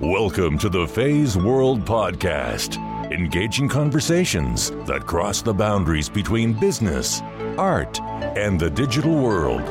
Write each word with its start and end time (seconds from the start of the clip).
Welcome 0.00 0.58
to 0.58 0.68
the 0.68 0.86
FeiWorld 0.86 1.84
Podcast, 1.84 2.76
engaging 3.10 3.68
conversations 3.68 4.70
that 4.86 5.04
cross 5.04 5.42
the 5.42 5.52
boundaries 5.52 6.08
between 6.08 6.52
business, 6.52 7.20
art, 7.58 8.00
and 8.00 8.60
the 8.60 8.70
digital 8.70 9.20
world. 9.20 9.62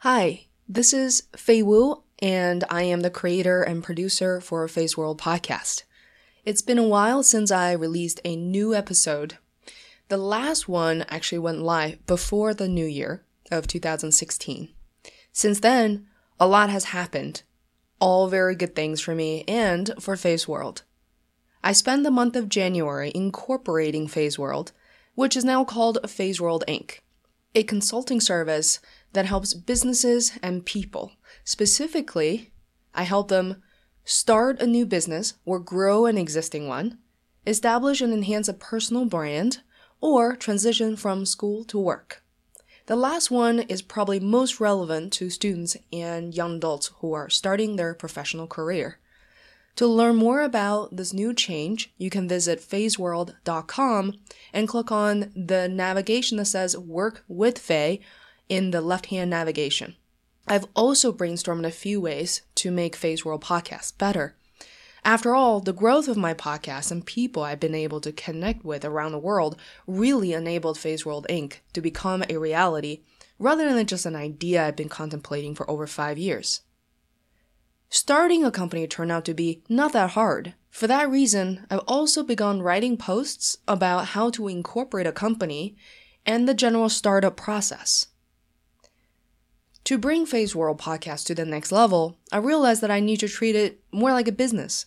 Hi, 0.00 0.48
this 0.68 0.92
is 0.92 1.22
Fei 1.34 1.62
Wu, 1.62 2.02
and 2.18 2.62
I 2.68 2.82
am 2.82 3.00
the 3.00 3.08
creator 3.08 3.62
and 3.62 3.82
producer 3.82 4.42
for 4.42 4.66
FeiWorld 4.66 5.16
Podcast. 5.16 5.84
It's 6.44 6.60
been 6.60 6.76
a 6.76 6.86
while 6.86 7.22
since 7.22 7.50
I 7.50 7.72
released 7.72 8.20
a 8.22 8.36
new 8.36 8.74
episode. 8.74 9.38
The 10.08 10.16
last 10.16 10.68
one 10.68 11.04
actually 11.10 11.40
went 11.40 11.60
live 11.60 12.06
before 12.06 12.54
the 12.54 12.66
new 12.66 12.86
year 12.86 13.26
of 13.50 13.66
2016. 13.66 14.70
Since 15.32 15.60
then, 15.60 16.06
a 16.40 16.46
lot 16.46 16.70
has 16.70 16.84
happened. 16.84 17.42
All 18.00 18.26
very 18.26 18.54
good 18.54 18.74
things 18.74 19.02
for 19.02 19.14
me 19.14 19.44
and 19.46 19.92
for 20.00 20.16
FeiWorld. 20.16 20.80
I 21.62 21.72
spent 21.72 22.04
the 22.04 22.10
month 22.10 22.36
of 22.36 22.48
January 22.48 23.12
incorporating 23.14 24.08
FeiWorld, 24.08 24.72
which 25.14 25.36
is 25.36 25.44
now 25.44 25.62
called 25.62 25.98
FeiWorld 26.04 26.62
Inc., 26.66 27.00
a 27.54 27.62
consulting 27.62 28.20
service 28.20 28.78
that 29.12 29.26
helps 29.26 29.52
businesses 29.52 30.38
and 30.42 30.64
people. 30.64 31.12
Specifically, 31.44 32.50
I 32.94 33.02
help 33.02 33.28
them 33.28 33.62
start 34.04 34.62
a 34.62 34.66
new 34.66 34.86
business 34.86 35.34
or 35.44 35.58
grow 35.58 36.06
an 36.06 36.16
existing 36.16 36.66
one, 36.66 36.96
establish 37.46 38.00
and 38.00 38.14
enhance 38.14 38.48
a 38.48 38.54
personal 38.54 39.04
brand, 39.04 39.60
or 40.00 40.36
transition 40.36 40.96
from 40.96 41.26
school 41.26 41.64
to 41.64 41.78
work. 41.78 42.22
The 42.86 42.96
last 42.96 43.30
one 43.30 43.60
is 43.60 43.82
probably 43.82 44.18
most 44.18 44.60
relevant 44.60 45.12
to 45.14 45.28
students 45.28 45.76
and 45.92 46.34
young 46.34 46.56
adults 46.56 46.90
who 47.00 47.12
are 47.12 47.28
starting 47.28 47.76
their 47.76 47.92
professional 47.94 48.46
career. 48.46 48.98
To 49.76 49.86
learn 49.86 50.16
more 50.16 50.40
about 50.40 50.96
this 50.96 51.12
new 51.12 51.32
change, 51.34 51.92
you 51.98 52.10
can 52.10 52.26
visit 52.26 52.60
feiworld.com 52.60 54.14
and 54.52 54.66
click 54.66 54.90
on 54.90 55.30
the 55.36 55.68
navigation 55.68 56.38
that 56.38 56.46
says 56.46 56.76
Work 56.76 57.24
with 57.28 57.58
Fei 57.58 58.00
in 58.48 58.70
the 58.70 58.80
left 58.80 59.06
hand 59.06 59.30
navigation. 59.30 59.94
I've 60.48 60.66
also 60.74 61.12
brainstormed 61.12 61.66
a 61.66 61.70
few 61.70 62.00
ways 62.00 62.42
to 62.54 62.70
make 62.70 62.96
FeiWorld 62.96 63.42
Podcast 63.42 63.98
better. 63.98 64.34
After 65.04 65.34
all, 65.34 65.60
the 65.60 65.72
growth 65.72 66.08
of 66.08 66.16
my 66.16 66.34
podcast 66.34 66.90
and 66.90 67.04
people 67.04 67.42
I've 67.42 67.60
been 67.60 67.74
able 67.74 68.00
to 68.00 68.12
connect 68.12 68.64
with 68.64 68.84
around 68.84 69.12
the 69.12 69.18
world 69.18 69.56
really 69.86 70.32
enabled 70.32 70.76
FeiWorld 70.76 71.26
Inc. 71.28 71.58
to 71.72 71.80
become 71.80 72.24
a 72.28 72.36
reality 72.36 73.02
rather 73.38 73.72
than 73.72 73.86
just 73.86 74.06
an 74.06 74.16
idea 74.16 74.66
I've 74.66 74.76
been 74.76 74.88
contemplating 74.88 75.54
for 75.54 75.70
over 75.70 75.86
five 75.86 76.18
years. 76.18 76.62
Starting 77.88 78.44
a 78.44 78.50
company 78.50 78.86
turned 78.86 79.12
out 79.12 79.24
to 79.24 79.34
be 79.34 79.62
not 79.68 79.92
that 79.92 80.10
hard. 80.10 80.54
For 80.68 80.86
that 80.86 81.10
reason, 81.10 81.66
I've 81.70 81.78
also 81.86 82.22
begun 82.22 82.60
writing 82.60 82.96
posts 82.96 83.56
about 83.66 84.08
how 84.08 84.30
to 84.30 84.48
incorporate 84.48 85.06
a 85.06 85.12
company 85.12 85.76
and 86.26 86.46
the 86.46 86.54
general 86.54 86.90
startup 86.90 87.36
process. 87.36 88.08
To 89.88 89.96
bring 89.96 90.26
FeiWorld 90.26 90.78
podcast 90.78 91.24
to 91.24 91.34
the 91.34 91.46
next 91.46 91.72
level, 91.72 92.18
I 92.30 92.36
realized 92.36 92.82
that 92.82 92.90
I 92.90 93.00
need 93.00 93.20
to 93.20 93.26
treat 93.26 93.56
it 93.56 93.80
more 93.90 94.12
like 94.12 94.28
a 94.28 94.32
business. 94.32 94.84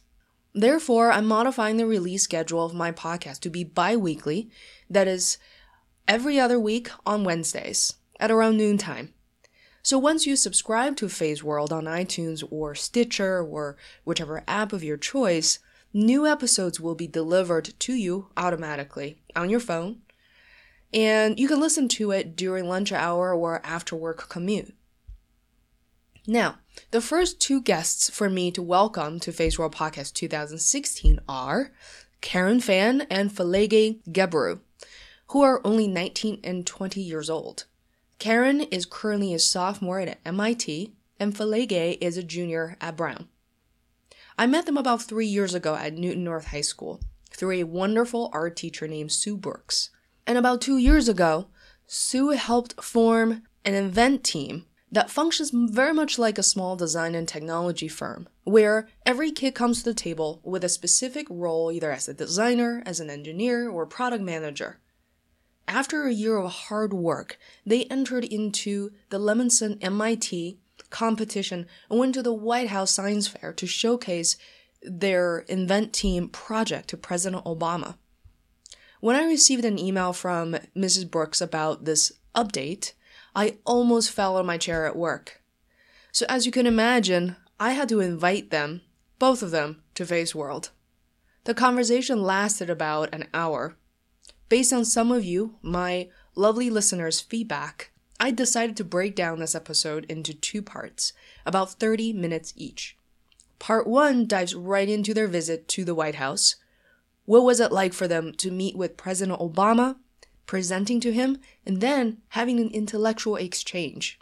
Therefore, 0.54 1.12
I'm 1.12 1.26
modifying 1.26 1.78
the 1.78 1.88
release 1.88 2.22
schedule 2.22 2.64
of 2.64 2.76
my 2.76 2.92
podcast 2.92 3.40
to 3.40 3.50
be 3.50 3.64
bi 3.64 3.96
weekly, 3.96 4.52
that 4.92 5.08
is, 5.08 5.40
every 6.08 6.40
other 6.40 6.60
week 6.60 6.92
on 7.04 7.24
Wednesdays 7.24 7.96
at 8.20 8.30
around 8.30 8.58
noontime. 8.58 9.16
So 9.82 9.98
once 9.98 10.28
you 10.28 10.36
subscribe 10.36 10.98
to 10.98 11.08
FeiWorld 11.08 11.72
on 11.72 11.86
iTunes 11.86 12.44
or 12.52 12.76
Stitcher 12.76 13.42
or 13.42 13.78
whichever 14.04 14.44
app 14.48 14.72
of 14.72 14.84
your 14.84 14.98
choice, 14.98 15.58
new 15.92 16.28
episodes 16.28 16.80
will 16.80 16.94
be 16.94 17.08
delivered 17.08 17.74
to 17.80 17.94
you 17.94 18.28
automatically 18.38 19.24
on 19.36 19.50
your 19.50 19.62
phone. 19.62 20.04
And 20.94 21.40
you 21.40 21.48
can 21.48 21.60
listen 21.60 21.88
to 21.88 22.12
it 22.12 22.36
during 22.36 22.68
lunch 22.70 22.92
hour 22.92 23.34
or 23.34 23.66
after 23.66 23.96
work 23.96 24.30
commute. 24.30 24.76
Now, 26.28 26.60
the 26.92 27.02
first 27.02 27.40
two 27.42 27.62
guests 27.64 28.08
for 28.12 28.30
me 28.30 28.52
to 28.52 28.62
welcome 28.62 29.20
to 29.22 29.32
FeiWorld 29.32 29.74
Podcast 29.74 30.14
2016 30.14 31.20
are 31.28 31.72
Karen 32.22 32.60
Fan 32.60 33.02
and 33.10 33.36
Falege 33.36 33.98
Gebru, 34.08 34.60
who 35.30 35.42
are 35.42 35.66
only 35.66 35.88
19 35.88 36.42
and 36.44 36.68
20 36.68 37.02
years 37.02 37.28
old. 37.28 37.66
Karen 38.20 38.62
is 38.62 38.86
currently 38.86 39.34
a 39.34 39.40
sophomore 39.40 40.00
at 40.00 40.20
MIT, 40.24 40.94
and 41.20 41.36
Falege 41.36 41.98
is 42.00 42.18
a 42.18 42.24
junior 42.24 42.78
at 42.80 42.96
Brown. 42.96 43.28
I 44.38 44.46
met 44.46 44.68
them 44.68 44.78
about 44.78 45.02
three 45.02 45.26
years 45.26 45.56
ago 45.56 45.74
at 45.74 45.96
Newton 45.96 46.24
North 46.24 46.46
High 46.50 46.62
School 46.62 47.00
through 47.32 47.54
a 47.54 47.64
wonderful 47.64 48.30
art 48.32 48.56
teacher 48.56 48.88
named 48.88 49.12
Sue 49.12 49.36
Brooks. 49.36 49.90
And 50.28 50.38
about 50.38 50.62
two 50.62 50.78
years 50.78 51.10
ago, 51.10 51.48
Sue 51.88 52.30
helped 52.30 52.80
form 52.80 53.42
an 53.66 53.74
Invent 53.74 54.24
Team 54.24 54.68
that 54.92 55.10
functions 55.10 55.52
very 55.54 55.94
much 55.94 56.20
like 56.20 56.38
a 56.38 56.44
small 56.44 56.76
design 56.76 57.16
and 57.16 57.28
technology 57.28 57.88
firm, 57.88 58.28
where 58.44 58.90
every 59.06 59.32
kid 59.32 59.56
comes 59.56 59.80
to 59.80 59.86
the 59.86 59.94
table 59.94 60.42
with 60.44 60.64
a 60.64 60.70
specific 60.70 61.26
role 61.30 61.72
either 61.72 61.92
as 61.92 62.10
a 62.10 62.14
designer, 62.14 62.84
as 62.86 63.00
an 63.00 63.10
engineer, 63.10 63.70
or 63.70 63.86
product 63.86 64.24
manager. 64.24 64.80
After 65.68 66.04
a 66.04 66.14
year 66.14 66.38
of 66.38 66.52
hard 66.52 66.94
work, 66.94 67.40
they 67.66 67.86
entered 67.86 68.26
into 68.26 68.92
the 69.10 69.20
Lemelson 69.20 69.78
MIT 69.82 70.60
competition 70.90 71.68
and 71.90 72.00
went 72.00 72.14
to 72.16 72.24
the 72.24 72.34
White 72.34 72.68
House 72.68 72.92
Science 72.92 73.28
Fair 73.28 73.54
to 73.54 73.66
showcase 73.66 74.36
their 74.82 75.40
Invent 75.48 75.94
Team 75.94 76.28
project 76.28 76.90
to 76.90 76.98
President 76.98 77.46
Obama. 77.46 77.96
When 79.00 79.16
I 79.16 79.24
received 79.24 79.64
an 79.64 79.80
email 79.80 80.12
from 80.12 80.58
Mrs. 80.76 81.10
Brooks 81.10 81.40
about 81.40 81.86
this 81.86 82.12
update, 82.36 82.94
I 83.36 83.58
almost 83.66 84.12
fell 84.12 84.38
on 84.38 84.46
my 84.46 84.58
chair 84.58 84.86
at 84.86 84.96
work. 84.96 85.42
So, 86.12 86.26
as 86.28 86.46
you 86.46 86.52
can 86.52 86.68
imagine, 86.68 87.38
I 87.60 87.72
had 87.72 87.88
to 87.90 88.02
invite 88.02 88.50
them, 88.50 88.82
both 89.20 89.42
of 89.42 89.52
them, 89.52 89.84
to 89.96 90.04
FeiWorld. 90.04 90.72
The 91.46 91.54
conversation 91.54 92.22
lasted 92.22 92.70
about 92.70 93.14
an 93.14 93.28
hour. 93.34 93.78
Based 94.50 94.74
on 94.74 94.84
some 94.84 95.12
of 95.12 95.24
you, 95.24 95.56
my 95.62 96.10
lovely 96.36 96.70
listeners' 96.70 97.22
feedback, 97.22 97.92
I 98.20 98.32
decided 98.32 98.78
to 98.78 98.84
break 98.84 99.16
down 99.16 99.40
this 99.40 99.56
episode 99.56 100.06
into 100.10 100.34
two 100.34 100.62
parts, 100.62 101.14
about 101.46 101.80
30 101.80 102.14
minutes 102.14 102.54
each. 102.56 102.98
Part 103.58 103.88
1 103.88 104.28
dives 104.28 104.54
right 104.54 104.90
into 104.90 105.14
their 105.14 105.28
visit 105.28 105.68
to 105.70 105.86
the 105.86 105.96
White 105.96 106.16
House. 106.16 106.58
What 107.26 107.44
was 107.44 107.60
it 107.60 107.72
like 107.72 107.94
for 107.94 108.08
them 108.08 108.34
to 108.34 108.52
meet 108.52 108.76
with 108.76 108.98
President 108.98 109.40
Obama 109.40 109.96
presenting 110.52 111.00
to 111.00 111.14
him, 111.14 111.38
and 111.66 111.80
then 111.80 112.18
having 112.32 112.60
an 112.60 112.70
intellectual 112.72 113.38
exchange. 113.38 114.20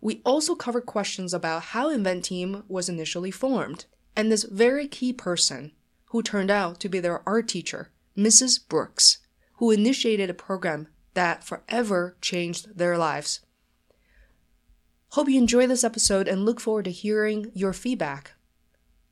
We 0.00 0.22
also 0.24 0.54
cover 0.54 0.80
questions 0.80 1.34
about 1.34 1.74
how 1.74 1.90
Invent 1.90 2.26
Team 2.26 2.62
was 2.68 2.88
initially 2.88 3.32
formed, 3.32 3.86
and 4.14 4.30
this 4.30 4.44
very 4.44 4.86
key 4.86 5.12
person, 5.12 5.72
who 6.10 6.22
turned 6.22 6.52
out 6.52 6.78
to 6.78 6.88
be 6.88 7.00
their 7.00 7.28
art 7.28 7.48
teacher, 7.48 7.90
Mrs. 8.16 8.60
Brooks, 8.68 9.18
who 9.54 9.72
initiated 9.72 10.30
a 10.30 10.34
program 10.34 10.86
that 11.14 11.42
forever 11.42 12.16
changed 12.20 12.78
their 12.78 12.96
lives. 12.96 13.40
Hope 15.08 15.28
you 15.28 15.36
enjoy 15.36 15.66
this 15.66 15.82
episode 15.82 16.28
and 16.28 16.44
look 16.44 16.60
forward 16.60 16.84
to 16.84 16.92
hearing 16.92 17.50
your 17.54 17.72
feedback. 17.72 18.34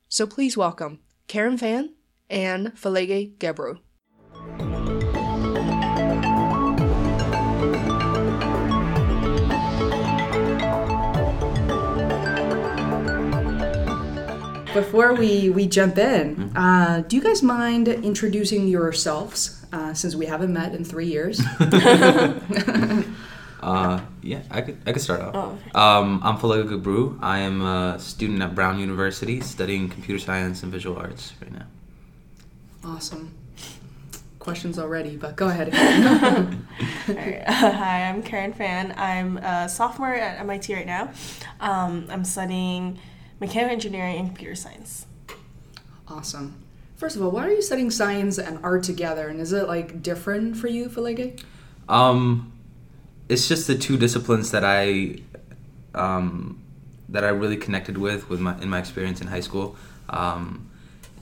So 0.07 0.25
please 0.25 0.55
welcome 0.55 0.99
Karen 1.27 1.57
Fan 1.57 1.95
and 2.29 2.79
Falege 2.79 3.31
Gebru. 3.39 3.79
Before 14.75 15.13
we, 15.13 15.49
we 15.49 15.67
jump 15.67 15.97
in, 15.97 16.35
mm-hmm. 16.35 16.57
uh, 16.57 16.99
do 17.07 17.15
you 17.15 17.21
guys 17.21 17.41
mind 17.41 17.87
introducing 17.87 18.67
yourselves 18.67 19.65
uh, 19.71 19.93
since 19.93 20.15
we 20.15 20.25
haven't 20.25 20.51
met 20.51 20.75
in 20.75 20.83
three 20.83 21.05
years? 21.05 21.39
uh, 23.61 24.01
yeah, 24.21 24.41
I 24.51 24.59
could, 24.59 24.77
I 24.85 24.91
could 24.91 25.01
start 25.01 25.21
off. 25.21 25.33
Oh, 25.33 25.57
okay. 25.61 25.71
um, 25.75 26.19
I'm 26.21 26.35
Falege 26.35 26.65
Gebru. 26.65 27.17
I 27.21 27.39
am 27.39 27.61
a 27.61 27.97
student 27.99 28.41
at 28.41 28.53
Brown 28.53 28.77
University 28.77 29.39
studying 29.39 29.87
computer 29.87 30.19
science 30.21 30.61
and 30.61 30.73
visual 30.73 30.97
arts 30.97 31.31
right 31.41 31.53
now. 31.53 31.67
Awesome. 32.83 33.33
Questions 34.39 34.77
already, 34.77 35.15
but 35.15 35.37
go 35.37 35.47
ahead. 35.47 35.73
right. 37.07 37.43
uh, 37.47 37.71
hi, 37.71 38.09
I'm 38.09 38.21
Karen 38.21 38.51
Fan. 38.51 38.93
I'm 38.97 39.37
a 39.37 39.69
sophomore 39.69 40.15
at 40.15 40.37
MIT 40.41 40.75
right 40.75 40.85
now. 40.85 41.11
Um, 41.61 42.07
I'm 42.09 42.25
studying 42.25 42.99
mechanical 43.39 43.73
engineering 43.73 44.17
and 44.17 44.27
computer 44.27 44.55
science. 44.55 45.05
Awesome. 46.07 46.61
First 46.95 47.15
of 47.15 47.23
all, 47.23 47.31
why 47.31 47.47
are 47.47 47.51
you 47.51 47.61
studying 47.61 47.91
science 47.91 48.37
and 48.37 48.59
art 48.63 48.83
together? 48.83 49.27
And 49.27 49.41
is 49.41 49.51
it 49.51 49.67
like 49.67 50.01
different 50.01 50.55
for 50.55 50.67
you, 50.67 50.87
Falege? 50.87 51.43
Um, 51.89 52.53
it's 53.27 53.47
just 53.47 53.67
the 53.67 53.75
two 53.75 53.97
disciplines 53.97 54.51
that 54.51 54.63
I 54.63 55.17
um, 55.93 56.61
that 57.09 57.23
I 57.23 57.29
really 57.29 57.57
connected 57.57 57.97
with 57.97 58.29
with 58.29 58.39
my 58.39 58.59
in 58.61 58.69
my 58.69 58.79
experience 58.79 59.21
in 59.21 59.27
high 59.27 59.39
school, 59.41 59.75
um, 60.09 60.69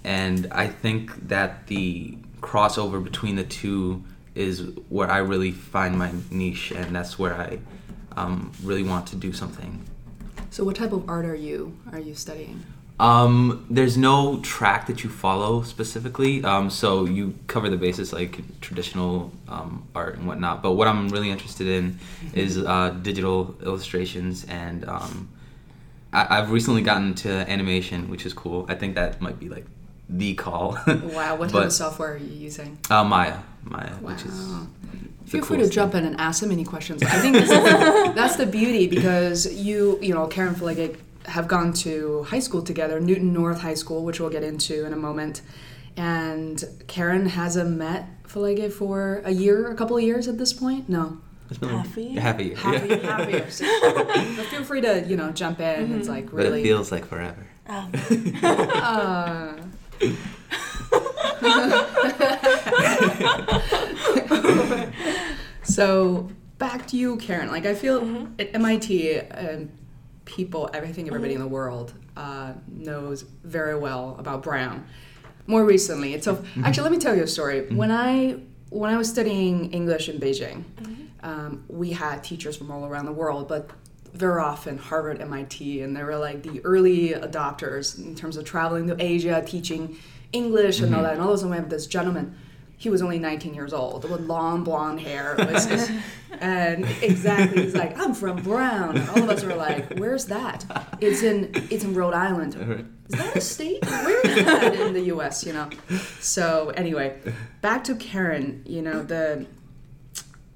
and 0.04 0.48
I 0.52 0.68
think 0.68 1.28
that 1.30 1.68
the 1.68 2.18
crossover 2.42 3.04
between 3.04 3.36
the 3.36 3.44
two 3.44 4.04
is 4.36 4.62
where 4.90 5.10
I 5.10 5.20
really 5.20 5.52
find 5.52 5.98
my 5.98 6.12
niche, 6.30 6.72
and 6.72 6.96
that's 6.96 7.18
where 7.18 7.36
I 7.36 7.60
um, 8.16 8.52
really 8.64 8.84
want 8.84 9.08
to 9.08 9.16
do 9.16 9.34
something. 9.34 9.84
So, 10.54 10.64
what 10.64 10.76
type 10.76 10.92
of 10.92 11.10
art 11.10 11.26
are 11.26 11.34
you 11.34 11.76
are 11.92 11.98
you 12.00 12.14
studying? 12.14 12.64
Um, 13.00 13.66
there's 13.72 13.98
no 13.98 14.40
track 14.42 14.86
that 14.86 15.04
you 15.04 15.10
follow 15.10 15.64
specifically, 15.64 16.44
um, 16.44 16.70
so 16.70 17.06
you 17.06 17.34
cover 17.48 17.68
the 17.68 17.76
basis 17.76 18.14
like 18.14 18.40
traditional 18.62 19.32
um, 19.48 19.88
art 19.96 20.16
and 20.16 20.28
whatnot. 20.28 20.62
But 20.62 20.74
what 20.74 20.88
I'm 20.88 21.10
really 21.10 21.32
interested 21.32 21.66
in 21.68 21.98
is 22.36 22.60
uh, 22.60 22.92
digital 23.02 23.56
illustrations, 23.64 24.46
and 24.46 24.88
um, 24.88 25.28
I- 26.14 26.38
I've 26.38 26.52
recently 26.52 26.84
gotten 26.84 27.16
to 27.26 27.30
animation, 27.50 28.08
which 28.12 28.24
is 28.28 28.32
cool. 28.34 28.68
I 28.70 28.76
think 28.76 28.94
that 28.94 29.20
might 29.20 29.40
be 29.40 29.50
like 29.50 29.66
the 30.08 30.36
call. 30.36 30.78
Wow, 30.86 31.36
what 31.38 31.46
type 31.50 31.54
But- 31.54 31.66
of 31.66 31.74
software 31.74 32.14
are 32.14 32.18
you 32.18 32.32
using? 32.32 32.78
uh, 32.92 33.04
Maya, 33.04 33.40
Maya, 33.64 33.90
which 34.02 34.22
is 34.24 34.40
Wow. 34.50 34.68
Feel 35.34 35.46
free 35.46 35.58
to 35.58 35.64
coolest 35.64 35.74
jump 35.74 35.96
in 35.96 36.06
and 36.06 36.20
ask 36.20 36.42
so 36.44 36.50
any 36.50 36.64
questions. 36.64 37.04
I 37.04 37.20
think 37.20 37.36
that's 38.16 38.36
the 38.36 38.46
beauty 38.46 38.88
because 38.88 39.52
you, 39.54 40.00
you 40.02 40.14
know, 40.14 40.28
Karen 40.28 40.56
Flegge 40.56 40.96
have 41.26 41.48
gone 41.48 41.74
to 41.74 42.24
high 42.24 42.40
school 42.40 42.62
together, 42.62 43.00
Newton 43.00 43.34
North 43.34 43.62
High 43.62 43.74
School, 43.74 44.04
which 44.04 44.20
we'll 44.20 44.30
get 44.30 44.44
into 44.44 44.86
in 44.86 44.94
a 44.94 44.98
moment. 44.98 45.42
And 45.98 46.64
Karen 46.88 47.28
hasn't 47.28 47.78
met 47.78 48.08
Flegge 48.28 48.72
for 48.72 49.22
a 49.26 49.32
year, 49.32 49.70
a 49.72 49.76
couple 49.76 49.98
of 49.98 50.04
years 50.04 50.28
at 50.28 50.38
this 50.38 50.54
point. 50.54 50.90
No, 50.90 51.18
It's 51.50 51.60
been 51.60 51.70
Half 51.70 51.98
a 51.98 52.02
year? 52.02 52.20
Half 52.22 52.40
a 52.40 52.44
year. 52.44 52.56
half, 52.56 52.88
yeah. 52.90 52.96
half 52.98 53.28
a 53.28 53.32
year. 53.32 53.46
So, 53.50 53.66
but 53.92 54.46
feel 54.48 54.64
free 54.64 54.82
to, 54.82 55.02
you 55.08 55.18
know, 55.18 55.32
jump 55.32 55.60
in. 55.60 55.94
It's 55.98 56.08
like 56.10 56.32
really. 56.34 56.50
But 56.50 56.60
it 56.60 56.64
feels 56.64 56.92
like 56.92 57.06
forever. 57.06 57.46
Um, 57.68 57.92
Uh, 58.44 59.54
so 65.74 66.30
back 66.58 66.88
to 66.88 66.98
you, 66.98 67.18
Karen. 67.18 67.50
Like 67.50 67.66
I 67.66 67.76
feel 67.76 68.28
at 68.40 68.54
MIT, 68.56 69.20
um, 69.20 69.70
people, 70.26 70.70
I 70.74 70.80
think 70.80 71.08
everybody 71.08 71.34
in 71.34 71.40
the 71.40 71.48
world 71.48 71.94
uh, 72.16 72.54
knows 72.68 73.24
very 73.44 73.78
well 73.78 74.16
about 74.20 74.44
Brown. 74.44 74.86
More 75.46 75.66
recently, 75.66 76.20
so 76.22 76.44
actually 76.64 76.84
let 76.84 76.92
me 76.94 77.00
tell 77.00 77.16
you 77.16 77.24
a 77.24 77.28
story. 77.28 77.68
When 77.68 77.92
I 77.92 78.40
when 78.70 78.90
I 78.90 78.98
was 78.98 79.10
studying 79.10 79.72
English 79.72 80.08
in 80.08 80.20
Beijing, 80.20 80.64
um, 81.22 81.66
we 81.68 81.92
had 81.92 82.24
teachers 82.24 82.56
from 82.56 82.72
all 82.72 82.86
around 82.86 83.06
the 83.06 83.12
world, 83.12 83.48
but 83.50 83.70
very 84.14 84.42
often 84.42 84.78
Harvard, 84.78 85.20
MIT, 85.20 85.82
and 85.82 85.96
they 85.96 86.04
were 86.04 86.18
like 86.18 86.44
the 86.44 86.62
early 86.64 87.10
adopters 87.10 87.98
in 87.98 88.16
terms 88.16 88.38
of 88.38 88.46
traveling 88.46 88.88
to 88.88 88.96
Asia, 89.04 89.44
teaching 89.46 89.98
English 90.32 90.80
and 90.80 90.96
all 90.96 91.04
that. 91.04 91.14
And 91.14 91.22
all 91.22 91.30
of 91.30 91.36
a 91.36 91.38
sudden, 91.38 91.52
we 91.52 91.58
have 91.58 91.70
this 91.70 91.88
gentleman. 91.88 92.36
He 92.84 92.90
was 92.90 93.02
only 93.02 93.18
19 93.18 93.54
years 93.54 93.72
old 93.72 94.04
with 94.10 94.20
long 94.20 94.66
blonde 94.66 95.00
hair. 95.00 95.36
Was 95.38 95.66
just- 95.66 95.90
and 96.42 96.84
exactly, 97.02 97.64
he's 97.64 97.74
like, 97.74 97.98
I'm 97.98 98.14
from 98.14 98.44
Brown. 98.44 98.98
And 98.98 99.10
all 99.12 99.24
of 99.24 99.30
us 99.30 99.42
were 99.42 99.56
like, 99.56 99.98
Where's 99.98 100.26
that? 100.26 100.66
It's 101.00 101.24
in 101.24 101.50
it's 101.72 101.86
in 101.86 101.94
Rhode 101.94 102.14
Island. 102.14 102.56
Right. 102.56 102.86
Is 103.08 103.18
that 103.20 103.36
a 103.38 103.42
state? 103.42 103.86
Where 103.86 104.20
is 104.28 104.44
that 104.46 104.76
in 104.76 104.92
the 104.94 105.02
U.S.? 105.16 105.46
You 105.46 105.54
know. 105.54 105.70
So 106.20 106.72
anyway, 106.76 107.20
back 107.62 107.86
to 107.86 107.96
Karen. 107.96 108.64
You 108.66 108.82
know 108.82 109.02
the 109.02 109.46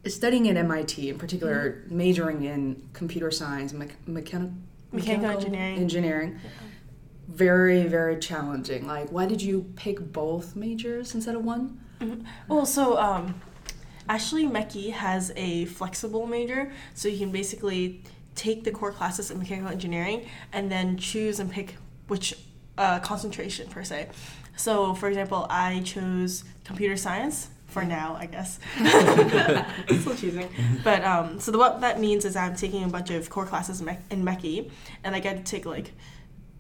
studying 0.06 0.50
at 0.50 0.57
MIT, 0.57 1.09
in 1.09 1.18
particular, 1.18 1.83
majoring 1.89 2.44
in 2.44 2.89
computer 2.91 3.31
science, 3.31 3.71
me- 3.71 3.88
mechanic, 4.06 4.51
Mechanical 4.91 5.30
engineering. 5.31 5.77
engineering. 5.80 6.39
Very, 7.30 7.83
very 7.83 8.18
challenging. 8.19 8.85
Like, 8.85 9.12
why 9.13 9.25
did 9.27 9.41
you 9.41 9.71
pick 9.77 10.00
both 10.12 10.56
majors 10.57 11.13
instead 11.15 11.35
of 11.35 11.44
one? 11.45 11.80
Well, 12.47 12.65
so 12.65 12.97
um, 12.97 13.41
actually, 14.07 14.45
MechE 14.45 14.91
has 14.91 15.31
a 15.35 15.65
flexible 15.65 16.25
major, 16.25 16.71
so 16.94 17.07
you 17.07 17.17
can 17.17 17.31
basically 17.31 18.03
take 18.35 18.63
the 18.63 18.71
core 18.71 18.91
classes 18.91 19.31
in 19.31 19.39
mechanical 19.39 19.71
engineering 19.71 20.27
and 20.53 20.71
then 20.71 20.97
choose 20.97 21.39
and 21.39 21.51
pick 21.51 21.75
which 22.07 22.35
uh, 22.77 22.99
concentration 22.99 23.67
per 23.67 23.83
se. 23.83 24.09
So, 24.55 24.94
for 24.94 25.07
example, 25.07 25.47
I 25.49 25.81
chose 25.81 26.44
computer 26.63 26.97
science 26.97 27.49
for 27.65 27.83
now, 27.83 28.15
I 28.19 28.27
guess. 28.27 28.59
Still 30.01 30.15
choosing, 30.15 30.49
but 30.83 31.03
um, 31.03 31.39
so 31.39 31.51
the, 31.51 31.57
what 31.57 31.81
that 31.81 31.99
means 31.99 32.25
is 32.25 32.35
I'm 32.35 32.55
taking 32.55 32.83
a 32.83 32.88
bunch 32.88 33.09
of 33.09 33.29
core 33.29 33.45
classes 33.45 33.79
in, 33.79 33.85
Mech- 33.85 34.03
in 34.09 34.23
MechE, 34.23 34.71
and 35.03 35.15
I 35.15 35.19
get 35.19 35.38
to 35.38 35.44
take 35.44 35.65
like 35.65 35.91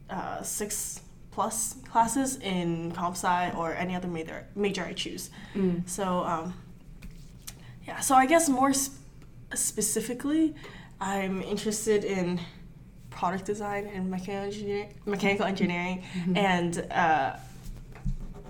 uh, 0.09 0.41
six 0.41 1.01
plus 1.37 1.75
classes 1.91 2.37
in 2.37 2.91
comp 2.93 3.15
sci 3.15 3.51
or 3.51 3.67
any 3.75 3.93
other 3.95 4.07
major 4.07 4.47
major 4.55 4.83
I 4.83 4.93
choose. 4.93 5.29
So 5.85 6.03
um, 6.33 6.55
yeah, 7.87 7.99
so 7.99 8.15
I 8.15 8.25
guess 8.25 8.49
more 8.49 8.73
sp- 8.73 8.97
specifically, 9.53 10.55
I'm 10.99 11.43
interested 11.43 12.03
in 12.03 12.39
product 13.11 13.45
design 13.45 13.85
and 13.93 14.09
mechanical 14.09 14.47
engineering, 14.51 14.93
mechanical 15.05 15.45
engineering, 15.45 16.03
and 16.35 16.73
uh, 16.91 17.35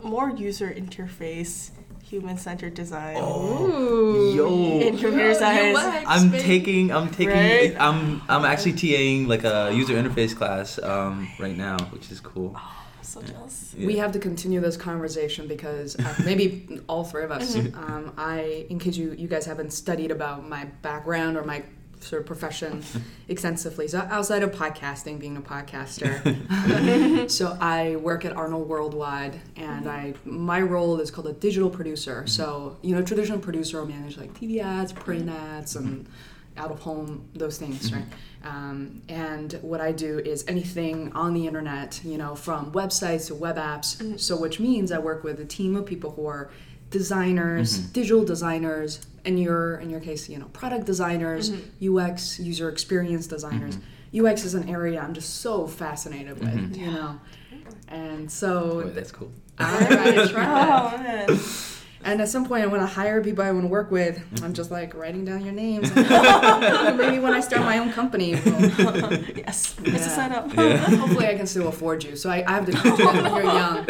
more 0.01 0.29
user 0.29 0.69
interface, 0.71 1.71
human 2.09 2.37
centered 2.37 2.73
design. 2.73 3.17
Oh, 3.19 4.33
Yo. 4.33 4.47
In 4.79 4.97
computer 4.97 5.33
science. 5.33 5.77
I'm 6.07 6.31
taking 6.31 6.91
I'm 6.91 7.09
taking 7.09 7.33
Right? 7.33 7.75
I'm 7.79 8.21
I'm 8.29 8.45
actually 8.45 8.73
TAing 8.73 9.27
like 9.27 9.43
a 9.43 9.71
user 9.73 9.93
interface 9.93 10.35
class 10.35 10.79
um, 10.79 11.27
right 11.39 11.57
now, 11.57 11.77
which 11.91 12.11
is 12.11 12.19
cool. 12.19 12.57
So 13.01 13.21
jealous. 13.21 13.73
We 13.77 13.97
have 13.97 14.11
to 14.13 14.19
continue 14.19 14.59
this 14.59 14.75
conversation 14.75 15.47
because 15.47 15.97
uh, 15.97 16.15
maybe 16.25 16.81
all 16.87 17.03
three 17.03 17.23
of 17.23 17.31
us. 17.31 17.55
Um, 17.87 18.13
I, 18.17 18.65
in 18.69 18.79
case 18.79 18.97
you 18.97 19.13
you 19.13 19.27
guys 19.27 19.45
haven't 19.45 19.71
studied 19.71 20.11
about 20.11 20.47
my 20.47 20.65
background 20.81 21.37
or 21.37 21.43
my 21.43 21.63
sort 21.99 22.21
of 22.21 22.25
profession 22.25 22.83
extensively, 23.27 23.87
so 23.87 23.99
outside 24.09 24.43
of 24.43 24.51
podcasting, 24.51 25.19
being 25.19 25.37
a 25.37 25.41
podcaster, 25.41 27.29
so 27.31 27.57
I 27.59 27.95
work 27.97 28.25
at 28.25 28.35
Arnold 28.35 28.67
Worldwide, 28.67 29.39
and 29.55 29.89
I 29.89 30.13
my 30.25 30.61
role 30.61 30.99
is 30.99 31.11
called 31.11 31.27
a 31.27 31.33
digital 31.33 31.69
producer. 31.69 32.17
Mm-hmm. 32.17 32.27
So 32.27 32.77
you 32.81 32.95
know, 32.95 33.01
traditional 33.01 33.39
producer 33.39 33.79
will 33.79 33.87
manage 33.87 34.17
like 34.17 34.33
TV 34.33 34.61
ads, 34.61 34.93
print 34.93 35.29
ads, 35.29 35.75
and 35.75 36.05
mm-hmm. 36.05 36.59
out 36.59 36.71
of 36.71 36.79
home 36.79 37.27
those 37.33 37.57
things, 37.57 37.89
mm-hmm. 37.89 37.97
right? 37.97 38.05
Um, 38.43 39.01
and 39.09 39.53
what 39.61 39.81
I 39.81 39.91
do 39.91 40.19
is 40.19 40.45
anything 40.47 41.11
on 41.13 41.33
the 41.33 41.47
internet, 41.47 41.99
you 42.03 42.17
know, 42.17 42.35
from 42.35 42.71
websites 42.71 43.27
to 43.27 43.35
web 43.35 43.57
apps. 43.57 44.19
So 44.19 44.37
which 44.37 44.59
means 44.59 44.91
I 44.91 44.99
work 44.99 45.23
with 45.23 45.39
a 45.39 45.45
team 45.45 45.75
of 45.75 45.85
people 45.85 46.11
who 46.11 46.27
are 46.27 46.49
designers, 46.89 47.77
digital 47.77 48.23
designers. 48.23 49.05
In 49.27 49.37
your 49.37 49.75
in 49.75 49.89
your 49.89 49.99
case, 49.99 50.29
you 50.29 50.39
know, 50.39 50.45
product 50.47 50.85
designers, 50.85 51.51
mm-hmm. 51.51 51.97
UX, 51.97 52.39
user 52.39 52.69
experience 52.69 53.27
designers. 53.27 53.75
Mm-hmm. 53.75 54.25
UX 54.25 54.45
is 54.45 54.53
an 54.53 54.69
area 54.69 55.01
I'm 55.01 55.13
just 55.13 55.41
so 55.41 55.67
fascinated 55.67 56.39
with, 56.39 56.49
mm-hmm. 56.49 56.73
you 56.73 56.91
know. 56.91 57.19
And 57.89 58.31
so 58.31 58.83
Oh, 58.85 58.89
that's 58.89 59.11
cool. 59.11 59.31
I, 59.59 60.21
I 60.21 60.27
try. 60.31 60.93
Oh 60.93 60.97
man. 60.97 61.39
And 62.03 62.21
at 62.21 62.29
some 62.29 62.45
point, 62.45 62.63
I 62.63 62.67
want 62.67 62.81
to 62.83 62.87
hire 62.87 63.21
people 63.21 63.43
I 63.43 63.51
want 63.51 63.65
to 63.65 63.67
work 63.67 63.91
with. 63.91 64.23
I'm 64.41 64.53
just 64.53 64.71
like 64.71 64.93
writing 64.93 65.25
down 65.25 65.43
your 65.43 65.53
names. 65.53 65.93
Maybe 65.95 67.19
when 67.19 67.33
I 67.33 67.41
start 67.41 67.63
my 67.63 67.79
own 67.79 67.91
company, 67.91 68.35
we'll, 68.45 68.61
yes. 68.61 69.75
It's 69.83 70.05
a 70.05 70.09
sign 70.09 70.31
up. 70.31 70.53
Yeah. 70.55 70.77
hopefully 70.77 71.27
I 71.27 71.35
can 71.35 71.47
still 71.47 71.67
afford 71.67 72.05
you. 72.05 72.15
So 72.15 72.29
I, 72.29 72.45
I 72.47 72.51
have 72.53 72.65
to 72.67 72.71
when 73.03 73.25
you're 73.25 73.43
young. 73.43 73.85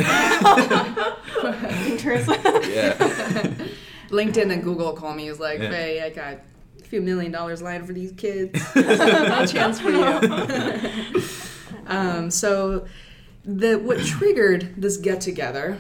Interesting. 1.92 2.40
Yeah. 2.74 3.68
LinkedIn 4.10 4.52
and 4.52 4.64
Google 4.64 4.94
call 4.94 5.14
me. 5.14 5.28
Is 5.28 5.40
like, 5.40 5.60
Yeah. 5.60 5.70
hey, 5.72 6.02
I 6.02 6.10
got 6.10 6.40
a 6.80 6.84
few 6.84 7.02
million 7.02 7.32
dollars 7.32 7.62
lying 7.62 7.86
for 7.86 7.94
these 7.94 8.12
kids. 8.14 8.60
no 8.76 9.46
chance 9.46 9.80
for 9.80 9.90
you. 9.90 11.24
um, 11.88 12.30
so 12.32 12.86
the 13.44 13.76
what 13.76 14.00
triggered 14.06 14.74
this 14.82 14.98
get 14.98 15.22
together, 15.22 15.78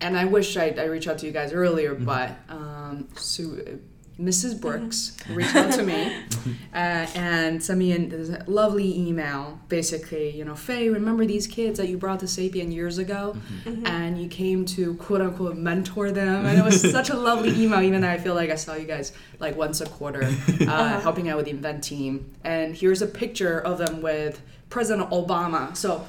and 0.00 0.16
I 0.16 0.24
wish 0.24 0.56
I'd, 0.56 0.78
I 0.78 0.84
reached 0.84 1.08
out 1.08 1.18
to 1.18 1.26
you 1.26 1.32
guys 1.32 1.52
earlier, 1.52 1.94
but 1.94 2.32
um, 2.48 3.08
Sue, 3.16 3.80
Mrs. 4.20 4.60
Brooks 4.60 5.16
reached 5.30 5.56
out 5.56 5.72
to 5.72 5.82
me 5.82 6.12
uh, 6.74 7.06
and 7.14 7.62
sent 7.62 7.78
me 7.78 7.92
in 7.92 8.08
this 8.08 8.30
lovely 8.46 8.96
email. 8.96 9.58
Basically, 9.68 10.30
you 10.30 10.44
know, 10.44 10.54
Fei, 10.54 10.90
remember 10.90 11.24
these 11.24 11.46
kids 11.46 11.78
that 11.78 11.88
you 11.88 11.96
brought 11.96 12.20
to 12.20 12.28
Sapient 12.28 12.72
years 12.72 12.98
ago, 12.98 13.36
and 13.84 14.20
you 14.20 14.28
came 14.28 14.64
to 14.66 14.94
quote 14.94 15.22
unquote 15.22 15.56
mentor 15.56 16.10
them, 16.10 16.44
and 16.44 16.58
it 16.58 16.64
was 16.64 16.80
such 16.92 17.10
a 17.10 17.16
lovely 17.16 17.50
email. 17.62 17.80
Even 17.80 18.02
though 18.02 18.10
I 18.10 18.18
feel 18.18 18.34
like 18.34 18.50
I 18.50 18.56
saw 18.56 18.74
you 18.74 18.86
guys 18.86 19.12
like 19.38 19.56
once 19.56 19.80
a 19.80 19.86
quarter, 19.86 20.24
uh, 20.60 21.00
helping 21.00 21.28
out 21.28 21.36
with 21.36 21.46
the 21.46 21.52
Invent 21.52 21.82
Team. 21.82 22.34
And 22.44 22.76
here's 22.76 23.02
a 23.02 23.06
picture 23.06 23.60
of 23.60 23.78
them 23.78 24.02
with 24.02 24.42
President 24.70 25.10
Obama. 25.10 25.76
So. 25.76 26.06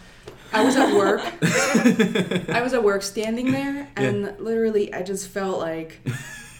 I 0.55 0.63
was 0.63 0.75
at 0.75 0.95
work. 0.95 1.21
I 2.47 2.61
was 2.61 2.75
at 2.75 2.83
work 2.83 3.01
standing 3.01 3.51
there, 3.51 3.89
and 3.95 4.35
literally, 4.37 4.93
I 4.93 5.01
just 5.01 5.29
felt 5.29 5.57
like 5.57 5.99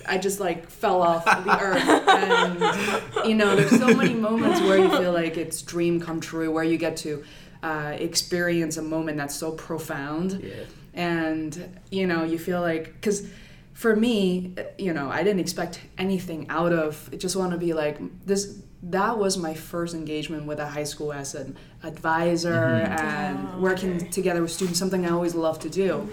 I 0.07 0.17
just 0.17 0.39
like 0.39 0.69
fell 0.69 1.01
off 1.01 1.25
the 1.25 1.59
earth. 1.61 1.83
And 2.07 3.27
you 3.27 3.35
know, 3.35 3.55
there's 3.55 3.77
so 3.77 3.93
many 3.95 4.13
moments 4.13 4.61
where 4.61 4.77
you 4.77 4.89
feel 4.89 5.11
like 5.11 5.37
it's 5.37 5.61
dream 5.61 5.99
come 5.99 6.19
true, 6.19 6.51
where 6.51 6.63
you 6.63 6.77
get 6.77 6.97
to 6.97 7.23
uh, 7.61 7.95
experience 7.97 8.77
a 8.77 8.81
moment 8.81 9.17
that's 9.17 9.35
so 9.35 9.51
profound. 9.51 10.41
Yeah. 10.43 10.53
And 10.93 11.79
you 11.91 12.05
know, 12.07 12.23
you 12.23 12.37
feel 12.37 12.61
like 12.61 12.93
because 12.93 13.27
for 13.73 13.95
me, 13.95 14.53
you 14.77 14.93
know, 14.93 15.09
I 15.09 15.23
didn't 15.23 15.39
expect 15.39 15.79
anything 15.97 16.45
out 16.49 16.71
of. 16.73 17.09
I 17.11 17.15
just 17.15 17.35
want 17.35 17.51
to 17.53 17.57
be 17.57 17.73
like 17.73 17.97
this. 18.25 18.59
That 18.83 19.17
was 19.17 19.37
my 19.37 19.53
first 19.53 19.95
engagement 19.95 20.45
with 20.45 20.59
a 20.59 20.67
high 20.67 20.83
school 20.83 21.13
as 21.13 21.35
an 21.35 21.55
advisor 21.83 22.53
and 22.53 23.47
Oh, 23.53 23.59
working 23.59 24.09
together 24.11 24.41
with 24.41 24.51
students. 24.51 24.77
Something 24.77 25.05
I 25.05 25.11
always 25.11 25.35
love 25.35 25.57
to 25.59 25.69
do, 25.69 26.07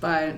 but 0.00 0.36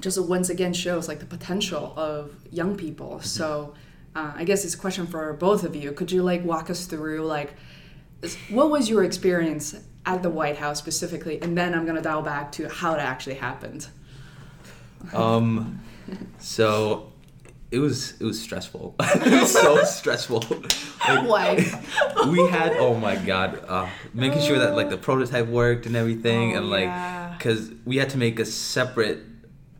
just 0.00 0.20
once 0.20 0.48
again 0.50 0.72
shows 0.72 1.08
like 1.08 1.18
the 1.20 1.26
potential 1.26 1.92
of 1.96 2.34
young 2.50 2.76
people. 2.76 3.20
So 3.20 3.74
uh, 4.14 4.32
I 4.34 4.44
guess 4.44 4.64
it's 4.64 4.74
a 4.74 4.78
question 4.78 5.06
for 5.06 5.32
both 5.32 5.64
of 5.64 5.76
you. 5.76 5.92
Could 5.92 6.10
you 6.12 6.22
like 6.22 6.44
walk 6.44 6.70
us 6.70 6.86
through 6.86 7.24
like 7.26 7.54
what 8.50 8.70
was 8.70 8.88
your 8.90 9.04
experience 9.04 9.74
at 10.04 10.22
the 10.22 10.30
White 10.30 10.56
House 10.56 10.78
specifically, 10.78 11.40
and 11.42 11.56
then 11.56 11.74
I'm 11.74 11.84
gonna 11.86 12.00
dial 12.02 12.22
back 12.22 12.50
to 12.52 12.68
how 12.68 12.94
it 12.94 13.00
actually 13.00 13.36
happened. 13.36 13.88
Um, 15.14 15.80
so 16.38 17.12
it 17.70 17.78
was 17.78 18.20
it 18.20 18.24
was 18.24 18.42
stressful. 18.42 18.96
it 19.00 19.40
was 19.42 19.52
so 19.52 19.84
stressful. 19.84 20.40
Like, 21.08 21.24
Why? 21.28 21.54
we 22.28 22.48
had 22.48 22.72
oh 22.78 22.94
my 22.96 23.14
god, 23.14 23.62
uh, 23.68 23.88
making 24.12 24.42
sure 24.42 24.58
that 24.58 24.74
like 24.74 24.90
the 24.90 24.96
prototype 24.98 25.46
worked 25.46 25.86
and 25.86 25.94
everything, 25.94 26.54
Oh, 26.54 26.58
and 26.58 26.70
like 26.70 26.86
yeah. 26.86 27.32
because 27.38 27.70
we 27.84 27.98
had 27.98 28.10
to 28.10 28.18
make 28.18 28.40
a 28.40 28.44
separate 28.44 29.20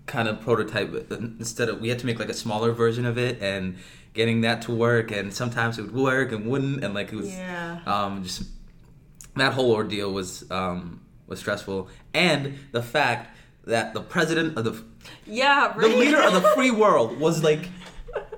kind 0.08 0.26
of 0.28 0.40
prototype 0.40 1.10
instead 1.12 1.68
of 1.68 1.80
we 1.80 1.88
had 1.88 1.98
to 2.00 2.06
make 2.06 2.18
like 2.18 2.28
a 2.30 2.34
smaller 2.34 2.72
version 2.72 3.04
of 3.06 3.16
it 3.18 3.40
and 3.40 3.76
getting 4.14 4.40
that 4.40 4.62
to 4.62 4.72
work 4.72 5.12
and 5.12 5.32
sometimes 5.32 5.78
it 5.78 5.82
would 5.82 5.94
work 5.94 6.32
and 6.32 6.46
wouldn't 6.46 6.82
and 6.82 6.94
like 6.94 7.12
it 7.12 7.16
was 7.16 7.28
Yeah. 7.30 7.78
um 7.86 8.22
just 8.24 8.42
that 9.36 9.52
whole 9.52 9.70
ordeal 9.72 10.12
was 10.12 10.50
um 10.50 11.00
was 11.26 11.38
stressful 11.38 11.88
and 12.14 12.58
the 12.72 12.82
fact 12.82 13.36
that 13.66 13.92
the 13.94 14.00
president 14.00 14.56
of 14.58 14.64
the 14.64 14.82
Yeah, 15.26 15.74
the 15.78 15.88
leader 15.88 16.20
of 16.22 16.32
the 16.32 16.40
free 16.56 16.70
world 16.70 17.20
was 17.20 17.44
like 17.44 17.68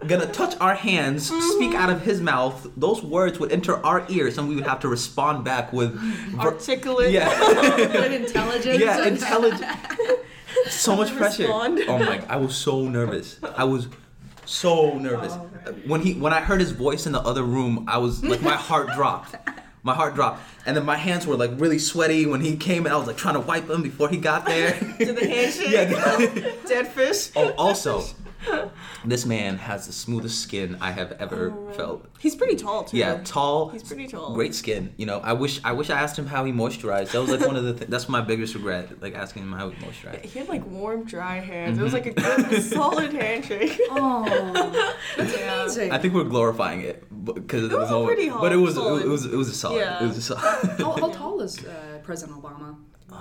gonna 0.08 0.26
touch 0.26 0.54
our 0.60 0.74
hands, 0.74 1.30
speak 1.54 1.74
out 1.74 1.88
of 1.90 2.02
his 2.02 2.20
mouth. 2.20 2.66
Those 2.76 3.02
words 3.02 3.38
would 3.38 3.52
enter 3.52 3.76
our 3.86 4.04
ears, 4.08 4.38
and 4.38 4.48
we 4.48 4.54
would 4.56 4.66
have 4.66 4.80
to 4.80 4.88
respond 4.88 5.44
back 5.44 5.72
with 5.72 5.92
ver- 5.94 6.40
Articulate. 6.40 7.12
yeah, 7.12 7.28
intelligence. 8.06 8.80
yeah, 8.80 9.06
intelligent. 9.06 9.70
So 10.70 10.96
much 10.96 11.14
pressure. 11.16 11.44
Respond. 11.44 11.80
Oh 11.88 11.98
my! 11.98 12.22
I 12.28 12.36
was 12.36 12.54
so 12.54 12.88
nervous. 12.88 13.38
I 13.56 13.64
was 13.64 13.88
so 14.46 14.98
nervous 14.98 15.34
when 15.86 16.00
he 16.02 16.14
when 16.14 16.32
I 16.32 16.40
heard 16.40 16.60
his 16.60 16.72
voice 16.72 17.06
in 17.06 17.12
the 17.12 17.20
other 17.20 17.42
room. 17.42 17.84
I 17.88 17.98
was 17.98 18.22
like 18.24 18.42
my 18.42 18.56
heart 18.56 18.88
dropped. 18.94 19.34
My 19.82 19.94
heart 19.94 20.14
dropped, 20.14 20.42
and 20.66 20.76
then 20.76 20.84
my 20.84 20.96
hands 20.96 21.26
were 21.26 21.36
like 21.36 21.52
really 21.54 21.78
sweaty 21.78 22.26
when 22.26 22.42
he 22.42 22.56
came, 22.56 22.84
and 22.84 22.94
I 22.94 22.98
was 22.98 23.06
like 23.06 23.16
trying 23.16 23.34
to 23.34 23.40
wipe 23.40 23.66
them 23.66 23.82
before 23.82 24.08
he 24.10 24.18
got 24.18 24.44
there. 24.44 24.72
To 24.98 25.12
the 25.14 25.26
handshake. 25.26 25.70
yeah. 25.70 26.52
Dead 26.68 26.88
fish. 26.88 27.30
Oh, 27.34 27.50
also, 27.56 28.04
this 29.04 29.26
man 29.26 29.58
has 29.58 29.86
the 29.86 29.92
smoothest 29.92 30.40
skin 30.40 30.76
I 30.80 30.90
have 30.92 31.12
ever 31.12 31.52
felt. 31.74 32.06
He's 32.18 32.34
pretty 32.34 32.56
tall 32.56 32.84
too. 32.84 32.96
Yeah, 32.96 33.20
tall. 33.24 33.68
He's 33.70 33.82
pretty 33.82 34.06
tall. 34.08 34.34
Great 34.34 34.54
skin. 34.54 34.92
You 34.96 35.06
know, 35.06 35.18
I 35.20 35.32
wish 35.32 35.60
I 35.64 35.72
wish 35.72 35.90
I 35.90 35.98
asked 36.00 36.18
him 36.18 36.26
how 36.26 36.44
he 36.44 36.52
moisturized. 36.52 37.12
That 37.12 37.20
was 37.20 37.30
like 37.30 37.40
one 37.46 37.56
of 37.56 37.64
the. 37.64 37.74
Th- 37.74 37.90
that's 37.90 38.08
my 38.08 38.20
biggest 38.20 38.54
regret, 38.54 39.00
like 39.02 39.14
asking 39.14 39.42
him 39.42 39.52
how 39.52 39.70
he 39.70 39.76
moisturized. 39.84 40.24
He 40.24 40.38
had 40.38 40.48
like 40.48 40.66
warm, 40.66 41.04
dry 41.04 41.38
hands. 41.40 41.72
Mm-hmm. 41.72 41.80
It 41.80 41.84
was 41.84 41.92
like 41.92 42.06
a 42.06 42.12
good, 42.12 42.52
a 42.52 42.60
solid 42.60 43.12
handshake. 43.12 43.78
Oh, 43.92 44.94
that's 45.16 45.36
Yeah. 45.36 45.62
amazing. 45.62 45.92
I 45.92 45.98
think 45.98 46.14
we're 46.14 46.24
glorifying 46.24 46.80
it 46.82 47.04
because 47.34 47.64
of 47.64 47.70
the 47.70 47.78
was 47.78 47.90
a 47.90 47.92
moment, 47.92 48.14
pretty 48.16 48.30
but 48.30 48.52
it 48.52 48.56
was 48.56 48.74
solid- 48.74 49.02
it 49.04 49.08
was 49.08 49.24
it 49.26 49.34
was 49.36 49.48
a 49.48 49.54
solid. 49.54 49.78
Yeah. 49.80 50.02
It 50.04 50.06
was 50.08 50.16
a 50.18 50.22
solid. 50.22 50.42
how, 50.78 50.92
how 50.92 51.08
tall 51.12 51.40
is 51.40 51.64
uh, 51.64 51.98
President 52.02 52.40
Obama? 52.42 52.76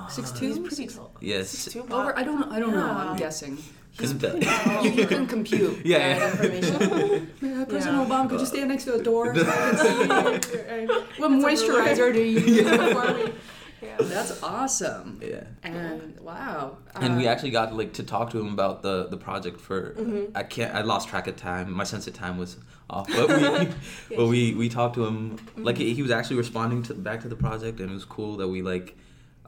Six 0.07 0.31
He's 0.39 0.55
two. 0.57 0.63
pretty 0.63 0.87
tall. 0.87 1.15
yes. 1.19 1.49
Six 1.49 1.73
two, 1.73 1.81
Over. 1.91 2.17
I 2.17 2.23
don't 2.23 2.39
know. 2.39 2.47
I 2.55 2.59
don't 2.59 2.71
know. 2.71 2.85
I'm 2.89 3.17
guessing. 3.17 3.57
Because 3.99 4.83
You, 4.83 4.91
you 4.91 5.07
can 5.07 5.27
compute 5.27 5.79
Yeah, 5.85 5.97
that 5.99 6.17
yeah. 6.19 6.31
information. 6.31 7.27
Uh, 7.59 7.65
President 7.65 7.97
Yeah. 7.97 8.05
Obama, 8.05 8.29
could 8.29 8.39
you 8.39 8.45
stand 8.45 8.69
next 8.69 8.85
to 8.85 8.93
a 8.95 9.03
door 9.03 9.35
so 9.35 9.41
I 9.41 10.39
can 10.39 10.41
see? 10.41 10.59
uh, 10.89 11.01
what 11.17 11.31
moisturizer 11.31 12.13
do 12.13 12.21
you 12.21 12.39
use 12.39 12.63
before 12.69 13.13
we? 13.13 13.33
Yeah. 13.81 13.95
That's 13.99 14.41
awesome. 14.43 15.19
yeah. 15.21 15.43
And 15.63 16.17
wow. 16.21 16.77
And 16.95 17.17
we 17.17 17.27
Uh, 17.27 17.31
actually 17.31 17.51
got 17.51 17.73
like 17.75 17.93
to 17.93 18.03
talk 18.03 18.29
to 18.31 18.39
him 18.39 18.53
about 18.53 18.81
the 18.81 19.07
the 19.07 19.17
project 19.17 19.59
for 19.59 19.93
Mm-hmm. 19.97 20.35
I 20.35 20.43
can't 20.43 20.73
I 20.73 20.81
lost 20.81 21.09
track 21.09 21.27
of 21.27 21.35
time 21.35 21.71
my 21.71 21.83
sense 21.85 22.07
of 22.07 22.13
time 22.13 22.37
was 22.37 22.57
off 22.89 23.07
but 23.07 23.27
we 23.29 23.69
but 24.17 24.27
we 24.27 24.53
we 24.61 24.67
talked 24.69 24.95
to 24.95 25.05
him 25.05 25.37
like 25.57 25.77
he, 25.77 25.93
he 25.93 26.01
was 26.01 26.11
actually 26.11 26.37
responding 26.37 26.81
to 26.83 26.93
back 26.93 27.19
to 27.21 27.29
the 27.29 27.35
project 27.35 27.79
and 27.81 27.89
it 27.91 27.93
was 27.93 28.05
cool 28.05 28.37
that 28.37 28.47
we 28.47 28.61
like 28.61 28.97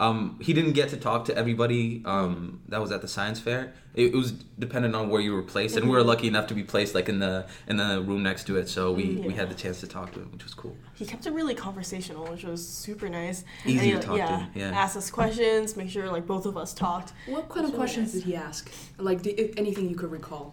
um 0.01 0.37
he 0.41 0.51
didn't 0.57 0.73
get 0.73 0.87
to 0.89 0.97
talk 0.97 1.25
to 1.29 1.33
everybody 1.41 2.01
um 2.05 2.59
that 2.71 2.81
was 2.81 2.91
at 2.91 3.01
the 3.01 3.07
science 3.07 3.39
fair 3.39 3.61
it, 3.93 4.07
it 4.15 4.17
was 4.23 4.31
dependent 4.65 4.95
on 4.95 5.09
where 5.11 5.21
you 5.21 5.33
were 5.37 5.43
placed 5.53 5.75
and 5.77 5.85
we 5.89 5.91
were 5.97 6.03
lucky 6.13 6.27
enough 6.33 6.47
to 6.47 6.55
be 6.61 6.63
placed 6.73 6.95
like 6.95 7.07
in 7.13 7.19
the 7.19 7.35
in 7.67 7.75
the 7.77 8.01
room 8.09 8.21
next 8.23 8.43
to 8.47 8.57
it 8.61 8.67
so 8.75 8.91
we 8.99 9.05
we 9.29 9.33
had 9.41 9.47
the 9.53 9.55
chance 9.63 9.79
to 9.83 9.87
talk 9.87 10.07
to 10.13 10.19
him 10.21 10.29
which 10.33 10.43
was 10.47 10.53
cool 10.53 10.75
He 11.01 11.05
kept 11.05 11.25
it 11.29 11.33
really 11.39 11.55
conversational, 11.55 12.23
which 12.33 12.43
was 12.51 12.61
super 12.85 13.07
nice. 13.21 13.39
Easy 13.65 13.77
and 13.79 13.85
he, 13.87 13.91
to 13.93 13.99
talk 14.07 14.17
to, 14.17 14.21
yeah, 14.21 14.45
yeah. 14.61 14.81
Asked 14.83 14.97
us 15.01 15.09
questions, 15.21 15.75
make 15.81 15.89
sure 15.95 16.05
like 16.17 16.25
both 16.33 16.45
of 16.51 16.55
us 16.63 16.69
talked. 16.85 17.09
what 17.35 17.45
kind 17.53 17.65
of 17.67 17.73
questions 17.81 18.07
nice. 18.07 18.23
did 18.23 18.23
he 18.29 18.35
ask? 18.47 18.61
Like 19.09 19.19
the, 19.25 19.31
anything 19.63 19.85
you 19.91 19.97
could 20.01 20.11
recall? 20.19 20.45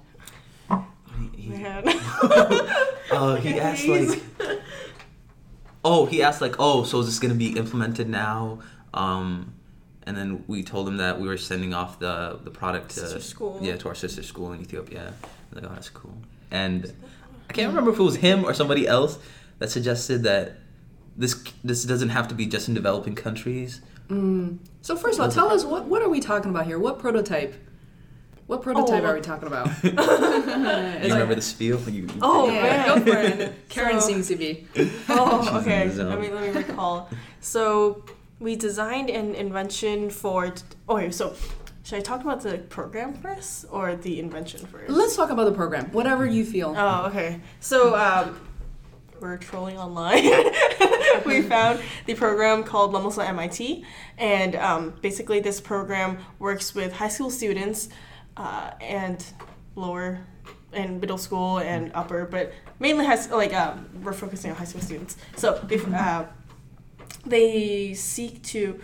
He- 1.18 1.42
he- 1.42 1.48
Man. 1.50 1.82
Uh, 3.10 3.36
he 3.44 3.52
asked 3.68 3.86
like, 3.96 4.10
oh, 5.84 6.06
he 6.12 6.22
asked 6.22 6.40
like, 6.46 6.56
oh, 6.58 6.84
so 6.84 7.00
is 7.00 7.06
this 7.06 7.18
gonna 7.18 7.34
be 7.46 7.56
implemented 7.62 8.08
now? 8.08 8.58
Um, 8.94 9.54
and 10.06 10.16
then 10.16 10.44
we 10.46 10.62
told 10.62 10.88
him 10.88 10.96
that 10.98 11.20
we 11.20 11.28
were 11.28 11.36
sending 11.36 11.74
off 11.74 11.98
the 11.98 12.38
the 12.42 12.50
product 12.50 12.90
to 12.90 13.00
Sister 13.00 13.20
school. 13.20 13.58
yeah, 13.62 13.76
to 13.76 13.88
our 13.88 13.94
sister 13.94 14.22
school 14.22 14.52
in 14.52 14.60
Ethiopia. 14.60 15.12
Like, 15.52 15.64
oh, 15.64 15.68
that's 15.74 15.90
cool. 15.90 16.14
And 16.50 16.92
I 17.50 17.52
can't 17.52 17.68
remember 17.68 17.92
if 17.92 17.98
it 17.98 18.02
was 18.02 18.16
him 18.16 18.44
or 18.44 18.54
somebody 18.54 18.86
else 18.86 19.18
that 19.58 19.70
suggested 19.70 20.22
that 20.22 20.56
this 21.16 21.34
this 21.62 21.84
doesn't 21.84 22.08
have 22.10 22.28
to 22.28 22.34
be 22.34 22.46
just 22.46 22.68
in 22.68 22.74
developing 22.74 23.14
countries. 23.14 23.80
So 24.80 24.96
first 24.96 25.18
of 25.18 25.24
all, 25.26 25.30
tell 25.30 25.50
us 25.50 25.64
what 25.64 25.84
what 25.84 26.00
are 26.02 26.08
we 26.08 26.20
talking 26.20 26.50
about 26.50 26.64
here? 26.66 26.78
What 26.78 26.98
prototype? 26.98 27.54
What 28.46 28.62
prototype 28.62 29.02
Oh. 29.02 29.06
are 29.08 29.14
we 29.14 29.20
talking 29.20 29.46
about? 29.48 29.66
you 29.84 29.90
remember 31.12 31.34
the 31.34 31.42
spiel? 31.42 31.78
You, 31.80 32.02
you- 32.04 32.08
Oh 32.22 32.48
yeah, 32.50 32.86
go 32.86 33.00
for 33.04 33.18
it. 33.18 33.52
Karen 33.68 34.00
So- 34.00 34.06
seems 34.06 34.28
to 34.28 34.36
be. 34.36 34.66
Oh, 35.10 35.60
okay. 35.60 35.82
in 35.82 35.96
the. 35.98 36.04
Let 36.04 36.18
me 36.20 36.30
let 36.30 36.42
me 36.44 36.50
recall. 36.62 37.10
So 37.40 38.04
we 38.40 38.56
designed 38.56 39.10
an 39.10 39.34
invention 39.34 40.10
for. 40.10 40.54
Okay, 40.88 41.10
so 41.10 41.34
should 41.82 41.98
I 41.98 42.02
talk 42.02 42.20
about 42.20 42.42
the 42.42 42.58
program 42.58 43.14
first 43.14 43.66
or 43.70 43.96
the 43.96 44.20
invention 44.20 44.66
first? 44.66 44.90
Let's 44.90 45.16
talk 45.16 45.30
about 45.30 45.44
the 45.44 45.52
program. 45.52 45.90
Whatever 45.92 46.26
you 46.26 46.44
feel. 46.44 46.74
Oh, 46.76 47.06
okay. 47.06 47.40
So 47.60 47.96
um, 47.96 48.38
we're 49.20 49.38
trolling 49.38 49.78
online. 49.78 50.24
we 51.26 51.42
found 51.42 51.80
the 52.06 52.14
program 52.14 52.62
called 52.62 52.92
Lemelson 52.92 53.26
MIT, 53.28 53.84
and 54.16 54.54
um, 54.56 54.94
basically 55.00 55.40
this 55.40 55.60
program 55.60 56.18
works 56.38 56.74
with 56.74 56.92
high 56.92 57.08
school 57.08 57.30
students 57.30 57.88
uh, 58.36 58.72
and 58.80 59.24
lower 59.74 60.20
and 60.72 61.00
middle 61.00 61.18
school 61.18 61.58
and 61.58 61.90
upper, 61.94 62.26
but 62.26 62.52
mainly 62.78 63.04
has 63.06 63.30
like 63.30 63.54
um, 63.54 63.88
we're 64.02 64.12
focusing 64.12 64.50
on 64.50 64.56
high 64.56 64.64
school 64.64 64.82
students. 64.82 65.16
So 65.36 65.54
uh, 65.94 66.26
they 67.26 67.94
seek 67.94 68.42
to 68.44 68.80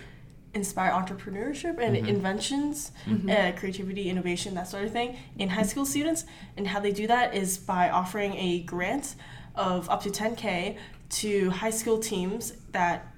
inspire 0.55 0.93
entrepreneurship 0.93 1.79
and 1.79 1.97
inventions, 1.97 2.93
uh, 3.29 3.53
creativity, 3.57 4.09
innovation, 4.09 4.55
that 4.55 4.69
sort 4.69 4.85
of 4.85 4.93
thing 4.93 5.17
in 5.39 5.49
high 5.49 5.63
school 5.65 5.85
students. 5.85 6.25
And 6.57 6.69
how 6.69 6.79
they 6.81 6.93
do 6.93 7.07
that 7.09 7.35
is 7.35 7.59
by 7.59 7.91
offering 7.91 8.35
a 8.37 8.61
grant 8.63 9.17
of 9.57 9.91
up 9.91 10.03
to 10.03 10.11
10k 10.11 10.77
to 11.11 11.51
high 11.51 11.71
school 11.71 11.99
teams 11.99 12.53
that 12.73 13.13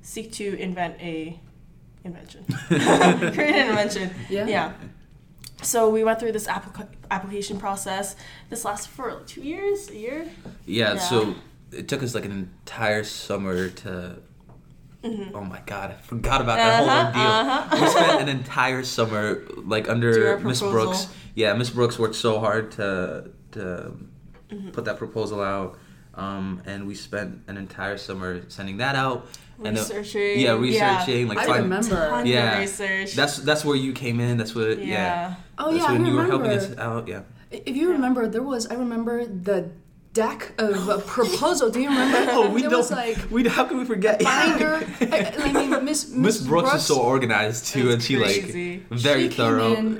seek 0.00 0.32
to 0.32 0.58
invent 0.58 0.96
a 1.00 1.38
invention, 2.04 2.44
create 2.68 3.54
an 3.54 3.68
invention. 3.68 4.10
Yeah. 4.30 4.46
Yeah. 4.46 4.72
So 5.60 5.90
we 5.90 6.04
went 6.04 6.20
through 6.20 6.32
this 6.32 6.46
applica- 6.46 6.88
application 7.10 7.58
process. 7.58 8.16
This 8.48 8.64
lasted 8.64 8.90
for 8.90 9.12
like, 9.14 9.26
two 9.26 9.42
years, 9.42 9.90
a 9.90 9.96
year. 9.96 10.28
Yeah, 10.64 10.94
Yeah. 10.94 10.98
so 11.00 11.34
it 11.72 11.88
took 11.88 12.02
us 12.02 12.14
like 12.14 12.24
an 12.24 12.32
entire 12.32 13.04
summer 13.04 13.68
to. 13.68 14.20
Oh 15.04 15.44
my 15.44 15.60
god, 15.66 15.90
I 15.92 15.94
forgot 15.94 16.40
about 16.40 16.56
that 16.56 16.82
Uh-huh, 16.82 17.60
whole 17.62 17.78
ordeal. 17.78 17.84
We 17.86 17.90
spent 17.92 18.22
an 18.22 18.28
entire 18.40 18.82
summer 18.82 19.42
like 19.56 19.88
under 19.88 20.38
Miss. 20.40 20.60
Brooks. 20.60 21.06
Yeah, 21.34 21.52
Miss 21.54 21.70
Brooks 21.70 21.98
worked 21.98 22.16
so 22.16 22.40
hard 22.40 22.72
to 22.72 23.30
to 23.52 23.92
Mm-hmm. 24.50 24.70
put 24.70 24.86
that 24.86 24.96
proposal 24.96 25.42
out, 25.42 25.76
um, 26.14 26.62
and 26.64 26.86
we 26.88 26.94
spent 26.94 27.42
an 27.48 27.58
entire 27.58 27.98
summer 27.98 28.40
sending 28.48 28.78
that 28.78 28.96
out. 28.96 29.26
And 29.62 29.76
then- 29.76 29.84
Researching, 29.84 30.40
yeah, 30.40 30.54
yeah. 30.54 30.96
researching. 30.96 31.28
Like 31.28 31.36
I 31.38 31.44
find- 31.44 31.62
remember. 31.64 32.22
Yeah. 32.24 32.58
research. 32.58 33.12
That's 33.14 33.36
that's 33.44 33.62
where 33.62 33.76
you 33.76 33.92
came 33.92 34.20
in. 34.20 34.38
That's 34.38 34.54
what. 34.54 34.78
Yeah. 34.78 34.86
Yeah. 34.86 35.34
Oh 35.58 35.70
that's 35.70 35.82
yeah, 35.84 35.90
I 35.90 35.92
when 35.92 36.06
you 36.06 36.14
were 36.14 36.22
remember. 36.22 36.48
helping 36.48 36.72
us 36.72 36.78
out. 36.78 37.08
Yeah. 37.08 37.22
If 37.50 37.76
you 37.76 37.92
remember, 37.92 38.26
there 38.26 38.42
was 38.42 38.66
I 38.72 38.74
remember 38.76 39.26
the 39.26 39.68
deck 40.22 40.40
of 40.58 40.88
a 40.88 40.98
proposal. 40.98 41.70
Do 41.70 41.78
you 41.80 41.88
remember? 41.90 42.18
Oh, 42.38 42.50
we 42.50 42.60
there 42.62 42.70
don't. 42.70 42.78
was 42.80 42.90
like 42.90 43.18
we 43.30 43.40
how 43.56 43.64
can 43.68 43.76
we 43.78 43.84
forget? 43.94 44.14
binder. 44.20 44.74
I, 45.00 45.18
I 45.38 45.52
mean, 45.52 45.84
Miss 45.84 46.00
Miss 46.10 46.36
Brooks, 46.48 46.74
is 46.74 46.84
so 46.92 46.96
organized 47.14 47.66
too, 47.72 47.90
and 47.92 48.02
she 48.02 48.16
crazy. 48.16 48.82
like 48.90 49.00
very 49.00 49.22
she 49.24 49.28
came 49.36 49.46
thorough. 49.46 49.74
in- 49.74 49.98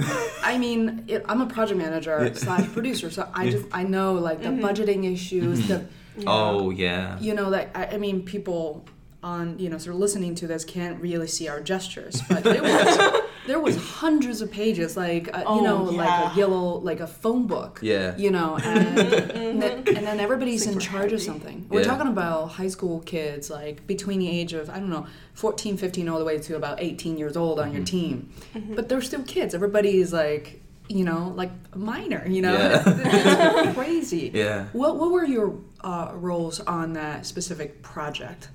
I 0.53 0.59
mean, 0.65 1.05
it, 1.13 1.25
I'm 1.31 1.41
a 1.41 1.47
project 1.57 1.79
manager 1.79 2.17
Yeah. 2.25 2.35
slash 2.35 2.67
producer, 2.77 3.09
so 3.17 3.23
I 3.33 3.43
just 3.55 3.67
I 3.81 3.83
know 3.95 4.09
like 4.29 4.39
the 4.43 4.49
Mm-hmm. 4.49 4.65
budgeting 4.67 5.01
issues, 5.15 5.57
the 5.69 5.79
Oh 6.27 6.71
yeah. 6.71 7.19
you 7.21 7.33
know 7.39 7.49
that 7.55 7.71
I, 7.81 7.83
I 7.95 7.99
mean 8.05 8.17
people 8.35 8.85
on 9.23 9.59
you 9.63 9.69
know 9.71 9.79
sort 9.79 9.95
of 9.95 10.01
listening 10.01 10.35
to 10.41 10.47
this 10.53 10.65
can't 10.65 10.97
really 11.07 11.29
see 11.37 11.47
our 11.53 11.61
gestures, 11.73 12.17
but 12.29 12.43
there 12.45 12.63
was 12.63 13.23
there 13.49 13.59
was 13.59 13.77
hundreds 13.77 14.41
of 14.43 14.51
pages 14.53 14.97
like 14.97 15.29
uh, 15.35 15.39
you 15.39 15.45
Oh, 15.47 15.61
know 15.65 15.83
like 15.83 16.33
a 16.33 16.37
yellow 16.39 16.79
like 16.91 17.01
a 17.01 17.07
phone 17.07 17.47
book. 17.47 17.81
Yeah. 17.83 18.17
You 18.17 18.31
know, 18.31 18.57
and, 18.59 18.99
and, 19.43 19.63
then, 19.63 19.79
and 19.89 20.07
then 20.07 20.21
everybody's 20.21 20.67
in 20.67 20.75
Super 20.75 20.85
charge 20.85 21.13
of 21.13 21.21
something. 21.23 21.67
We're 21.69 21.81
Yeah. 21.81 21.87
talking 21.87 22.07
about 22.09 22.51
high 22.61 22.69
school 22.69 23.01
kids, 23.01 23.51
like 23.51 23.87
between 23.87 24.19
the 24.21 24.29
age 24.29 24.53
of, 24.53 24.69
I 24.71 24.79
don't 24.79 24.91
know, 24.91 25.07
14, 25.35 25.77
15, 25.77 26.09
all 26.09 26.19
the 26.19 26.25
way 26.25 26.39
to 26.39 26.57
about 26.57 26.81
18 26.81 27.17
years 27.19 27.37
old 27.37 27.59
on 27.59 27.73
your 27.73 27.85
team. 27.85 28.31
But 28.77 28.89
they're 28.89 29.01
still 29.03 29.23
kids. 29.25 29.55
Everybody 29.55 29.99
is 30.01 30.13
like, 30.13 30.63
you 30.89 31.05
know, 31.05 31.33
like 31.35 31.51
a 31.73 31.79
minor, 31.79 32.23
you 32.29 32.43
know? 32.43 32.53
Yeah. 32.55 32.83
it's 33.65 33.75
crazy. 33.75 34.31
Yeah. 34.35 34.67
What, 34.73 34.97
what 34.99 35.11
were 35.11 35.25
your 35.25 35.55
uh, 35.83 36.13
roles 36.15 36.61
on 36.61 36.93
that 36.95 37.25
specific 37.27 37.83
project? 37.83 38.49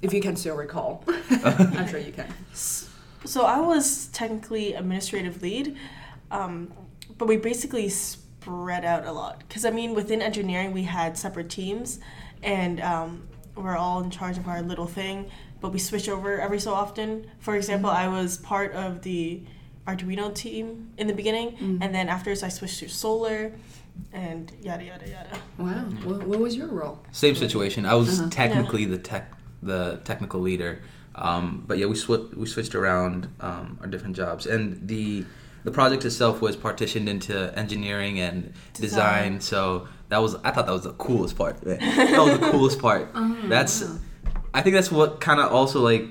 If 0.00 0.12
you 0.12 0.20
can 0.20 0.34
still 0.36 0.56
recall. 0.56 1.04
I'm 1.44 1.86
sure 1.88 2.00
you 2.00 2.12
can. 2.12 2.26
So 3.24 3.44
I 3.44 3.60
was 3.60 4.06
technically 4.08 4.74
administrative 4.74 5.42
lead, 5.42 5.76
um, 6.30 6.72
but 7.18 7.28
we 7.28 7.36
basically 7.36 7.88
spread 7.88 8.84
out 8.84 9.04
a 9.06 9.12
lot. 9.12 9.40
Because 9.46 9.64
I 9.64 9.70
mean, 9.70 9.94
within 9.94 10.20
engineering, 10.22 10.72
we 10.72 10.82
had 10.82 11.16
separate 11.16 11.48
teams, 11.48 12.00
and 12.42 12.80
um, 12.80 13.28
we're 13.54 13.76
all 13.76 14.02
in 14.02 14.10
charge 14.10 14.38
of 14.38 14.48
our 14.48 14.62
little 14.62 14.86
thing. 14.86 15.30
But 15.60 15.72
we 15.72 15.78
switch 15.78 16.08
over 16.08 16.40
every 16.40 16.58
so 16.58 16.74
often. 16.74 17.30
For 17.38 17.54
example, 17.54 17.88
I 17.90 18.08
was 18.08 18.38
part 18.38 18.72
of 18.72 19.02
the 19.02 19.42
Arduino 19.86 20.34
team 20.34 20.90
in 20.98 21.06
the 21.06 21.14
beginning, 21.14 21.78
and 21.80 21.94
then 21.94 22.08
afterwards 22.08 22.42
I 22.42 22.48
switched 22.48 22.80
to 22.80 22.88
solar, 22.88 23.52
and 24.12 24.50
yada 24.60 24.84
yada 24.84 25.08
yada. 25.08 25.38
Wow. 25.58 25.84
What, 26.02 26.22
what 26.24 26.40
was 26.40 26.56
your 26.56 26.66
role? 26.68 26.98
Same 27.12 27.36
situation. 27.36 27.86
I 27.86 27.94
was 27.94 28.18
Uh-huh. 28.20 28.30
technically 28.30 28.84
the 28.86 28.98
tech, 28.98 29.32
the 29.62 30.00
technical 30.04 30.40
leader, 30.40 30.82
um, 31.14 31.64
but 31.66 31.78
yeah, 31.78 31.86
we 31.86 31.94
sw- 31.96 32.32
we 32.36 32.46
switched 32.46 32.74
around 32.74 33.28
um, 33.40 33.78
our 33.80 33.86
different 33.86 34.16
jobs, 34.16 34.46
and 34.46 34.86
the 34.88 35.24
the 35.64 35.70
project 35.70 36.04
itself 36.04 36.40
was 36.40 36.56
partitioned 36.56 37.08
into 37.08 37.56
engineering 37.58 38.18
and 38.20 38.52
design. 38.74 39.34
Design. 39.34 39.40
So 39.40 39.88
that 40.08 40.18
was 40.18 40.34
I 40.44 40.50
thought 40.50 40.66
that 40.66 40.72
was 40.72 40.84
the 40.84 40.92
coolest 40.94 41.36
part. 41.36 41.64
man. 41.64 41.78
That 42.10 42.18
was 42.24 42.38
the 42.40 42.50
coolest 42.50 42.78
part. 42.80 43.12
That's 43.48 43.84
I 44.54 44.60
think 44.62 44.74
that's 44.74 44.90
what 44.92 45.20
kind 45.20 45.40
of 45.40 45.50
also 45.52 45.80
like 45.80 46.04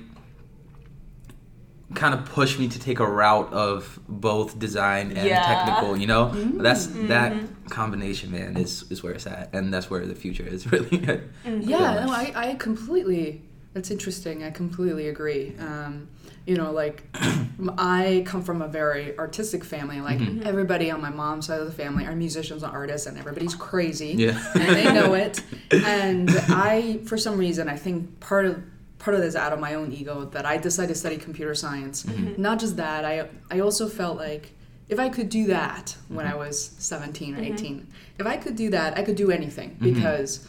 kind 1.94 2.14
of 2.14 2.26
pushed 2.26 2.58
me 2.58 2.68
to 2.70 2.80
take 2.80 3.00
a 3.00 3.06
route 3.06 3.52
of 3.52 4.00
both 4.08 4.58
design 4.58 5.08
and 5.12 5.28
Yeah. 5.28 5.42
technical 5.46 5.98
you 5.98 6.08
know 6.08 6.30
that's 6.58 6.88
that 7.10 7.34
combination 7.70 8.32
man 8.32 8.56
is 8.56 8.90
is 8.90 9.04
where 9.04 9.12
it's 9.14 9.28
at 9.28 9.50
and 9.54 9.74
that's 9.74 9.90
where 9.90 10.06
the 10.06 10.16
future 10.16 10.48
is 10.48 10.72
really 10.72 10.98
Yeah, 11.46 12.06
no, 12.06 12.14
I, 12.14 12.32
I 12.34 12.56
completely. 12.56 13.42
That's 13.74 13.90
interesting. 13.90 14.44
I 14.44 14.52
completely 14.52 15.08
agree. 15.08 15.54
Um, 15.60 16.10
you 16.46 16.56
know, 16.56 16.72
like 16.72 17.04
I 17.78 18.24
come 18.26 18.42
from 18.42 18.62
a 18.62 18.68
very 18.68 19.18
artistic 19.18 19.64
family. 19.64 20.02
Like 20.02 20.20
mm-hmm. 20.20 20.40
Mm-hmm. 20.40 20.48
everybody 20.48 20.92
on 20.92 21.02
my 21.02 21.10
mom's 21.10 21.48
side 21.48 21.60
of 21.60 21.68
the 21.68 21.72
family 21.72 22.06
are 22.06 22.16
musicians 22.16 22.64
and 22.64 22.72
artists, 22.72 23.08
and 23.08 23.18
everybody's 23.18 23.56
crazy. 23.56 24.14
Yeah. 24.18 24.42
and 24.56 24.76
they 24.76 24.92
know 24.92 25.14
it. 25.14 25.42
And 25.72 26.30
I, 26.50 27.00
for 27.06 27.18
some 27.18 27.38
reason, 27.38 27.70
I 27.70 27.78
think 27.78 28.20
part 28.20 28.46
of 28.46 28.62
part 29.00 29.16
of 29.16 29.22
this 29.22 29.36
out 29.36 29.52
of 29.52 29.60
my 29.60 29.74
own 29.74 29.92
ego 29.92 30.26
that 30.26 30.46
I 30.46 30.58
decided 30.58 30.94
to 30.94 31.00
study 31.00 31.18
computer 31.18 31.56
science. 31.56 32.04
Mm-hmm. 32.04 32.42
Not 32.42 32.60
just 32.60 32.78
that, 32.78 33.06
I 33.06 33.30
I 33.50 33.60
also 33.60 33.88
felt 33.88 34.18
like 34.18 34.52
if 34.90 35.00
I 35.00 35.08
could 35.08 35.30
do 35.30 35.48
that 35.48 35.96
when 36.10 36.28
I 36.28 36.36
was 36.36 36.72
17 36.80 37.38
or 37.38 37.42
18, 37.42 37.88
if 38.20 38.28
I 38.28 38.36
could 38.36 38.58
do 38.58 38.70
that, 38.72 38.98
I 38.98 39.04
could 39.04 39.16
do 39.16 39.32
anything 39.32 39.78
because 39.80 40.46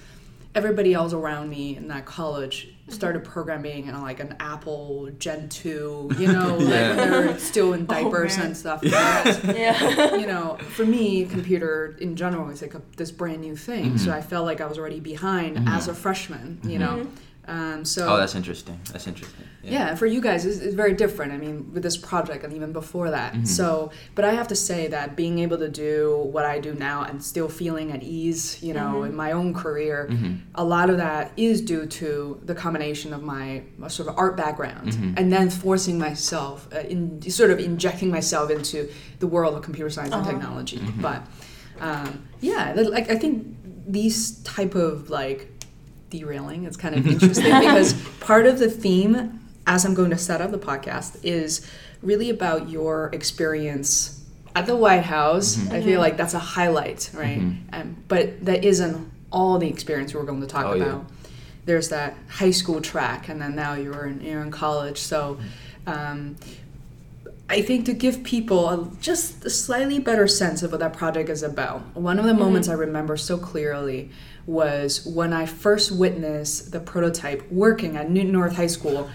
everybody 0.54 0.92
else 0.92 1.12
around 1.12 1.48
me 1.48 1.76
in 1.76 1.88
that 1.88 2.04
college 2.04 2.68
started 2.88 3.24
programming 3.24 3.90
on 3.90 4.02
like 4.02 4.20
an 4.20 4.36
Apple 4.38 5.10
Gen 5.18 5.48
2, 5.48 6.10
you 6.18 6.30
know, 6.30 6.56
like 6.58 6.68
Yeah. 6.68 6.96
when 6.96 7.10
they're 7.10 7.38
still 7.38 7.72
in 7.72 7.82
oh, 7.82 7.86
diapers 7.86 8.36
man. 8.36 8.46
and 8.46 8.56
stuff. 8.56 8.82
Whereas, 8.82 9.42
Yeah. 9.44 10.14
you 10.16 10.26
know, 10.26 10.58
for 10.70 10.84
me, 10.84 11.24
computer 11.24 11.96
in 12.00 12.16
general 12.16 12.50
is 12.50 12.60
like 12.60 12.74
a, 12.74 12.82
this 12.96 13.10
brand 13.10 13.40
new 13.40 13.56
thing. 13.56 13.96
So 13.96 14.08
mm-hmm. 14.08 14.18
I 14.18 14.20
felt 14.20 14.44
like 14.44 14.60
I 14.60 14.66
was 14.66 14.78
already 14.78 15.00
behind 15.00 15.56
mm-hmm. 15.56 15.68
as 15.68 15.88
a 15.88 15.94
freshman, 15.94 16.60
you 16.64 16.78
know. 16.78 16.98
Mm-hmm. 16.98 17.16
Um, 17.48 17.84
so 17.84 18.08
oh 18.08 18.16
that's 18.16 18.34
interesting 18.34 18.78
that's 18.92 19.06
interesting 19.06 19.46
yeah. 19.62 19.88
and 19.88 19.98
for 19.98 20.06
you 20.06 20.20
guys, 20.20 20.44
it's, 20.44 20.58
it's 20.58 20.74
very 20.74 20.94
different. 20.94 21.32
I 21.32 21.38
mean, 21.38 21.72
with 21.72 21.82
this 21.82 21.96
project 21.96 22.44
and 22.44 22.52
even 22.52 22.72
before 22.72 23.10
that. 23.10 23.32
Mm-hmm. 23.32 23.44
So, 23.44 23.92
but 24.14 24.24
I 24.24 24.32
have 24.32 24.48
to 24.48 24.56
say 24.56 24.88
that 24.88 25.16
being 25.16 25.38
able 25.38 25.58
to 25.58 25.68
do 25.68 26.28
what 26.32 26.44
I 26.44 26.58
do 26.58 26.74
now 26.74 27.04
and 27.04 27.22
still 27.22 27.48
feeling 27.48 27.92
at 27.92 28.02
ease, 28.02 28.62
you 28.62 28.74
know, 28.74 29.04
in 29.04 29.14
my 29.14 29.32
own 29.32 29.54
career, 29.54 30.08
Mm-hmm. 30.12 30.34
a 30.56 30.64
lot 30.64 30.90
of 30.90 30.96
that 30.98 31.32
is 31.36 31.60
due 31.60 31.86
to 31.86 32.40
the 32.44 32.54
combination 32.54 33.12
of 33.12 33.22
my 33.22 33.62
sort 33.88 34.08
of 34.08 34.18
art 34.18 34.36
background 34.36 34.92
Mm-hmm. 34.92 35.14
and 35.16 35.32
then 35.32 35.48
forcing 35.48 35.98
myself, 35.98 36.68
uh, 36.74 36.80
in 36.80 37.22
sort 37.30 37.50
of 37.50 37.58
injecting 37.58 38.10
myself 38.10 38.50
into 38.50 38.90
the 39.20 39.26
world 39.26 39.54
of 39.54 39.62
computer 39.62 39.90
science 39.90 40.12
and 40.14 40.24
technology. 40.26 40.78
Mm-hmm. 40.78 41.00
But 41.00 41.22
um, 41.80 42.26
yeah, 42.40 42.72
like 42.76 43.10
I 43.10 43.16
think 43.16 43.46
these 43.86 44.42
type 44.42 44.74
of 44.74 45.10
like 45.10 45.51
derailing. 46.12 46.64
Is 46.64 46.76
kind 46.76 46.94
of 46.94 47.06
interesting 47.06 47.44
because 47.44 47.94
part 48.20 48.46
of 48.46 48.58
the 48.58 48.70
theme 48.70 49.40
as 49.66 49.84
i'm 49.84 49.94
going 49.94 50.10
to 50.10 50.18
set 50.18 50.40
up 50.40 50.50
the 50.50 50.58
podcast 50.58 51.16
is 51.22 51.64
really 52.02 52.30
about 52.30 52.68
your 52.68 53.08
experience 53.12 54.18
at 54.54 54.66
the 54.66 54.76
white 54.76 55.04
house. 55.04 55.56
I 55.70 55.80
feel 55.80 55.98
like 56.00 56.16
that's 56.18 56.34
a 56.34 56.38
highlight 56.38 57.10
right? 57.14 57.40
Um, 57.72 57.96
but 58.08 58.44
that 58.44 58.64
isn't 58.64 59.10
all 59.30 59.58
the 59.58 59.68
experience 59.68 60.12
we're 60.14 60.24
going 60.24 60.40
to 60.42 60.46
talk 60.46 60.66
Oh, 60.66 60.74
yeah. 60.74 60.82
about. 60.84 61.06
There's 61.64 61.88
that 61.90 62.14
high 62.28 62.50
school 62.50 62.80
track 62.82 63.28
and 63.30 63.40
then 63.40 63.54
now 63.54 63.74
you're 63.74 64.06
in, 64.06 64.20
you're 64.20 64.42
in 64.42 64.50
college. 64.50 64.98
So 64.98 65.38
um, 65.86 66.36
I 67.48 67.62
think 67.62 67.86
to 67.86 67.92
give 67.94 68.24
people 68.24 68.68
a, 68.68 68.90
just 69.00 69.44
a 69.44 69.50
slightly 69.50 69.98
better 70.00 70.26
sense 70.26 70.62
of 70.62 70.72
what 70.72 70.80
that 70.80 70.92
project 70.92 71.28
is 71.30 71.42
about. 71.42 71.80
One 71.94 72.18
of 72.18 72.24
the 72.26 72.34
moments 72.34 72.68
I 72.68 72.74
remember 72.74 73.16
so 73.16 73.38
clearly 73.38 74.10
was 74.46 75.06
when 75.06 75.32
I 75.32 75.46
first 75.46 75.92
witnessed 75.92 76.72
the 76.72 76.80
prototype 76.80 77.50
working 77.50 77.96
at 77.96 78.10
Newton 78.10 78.32
North 78.32 78.56
High 78.56 78.66
School. 78.66 79.08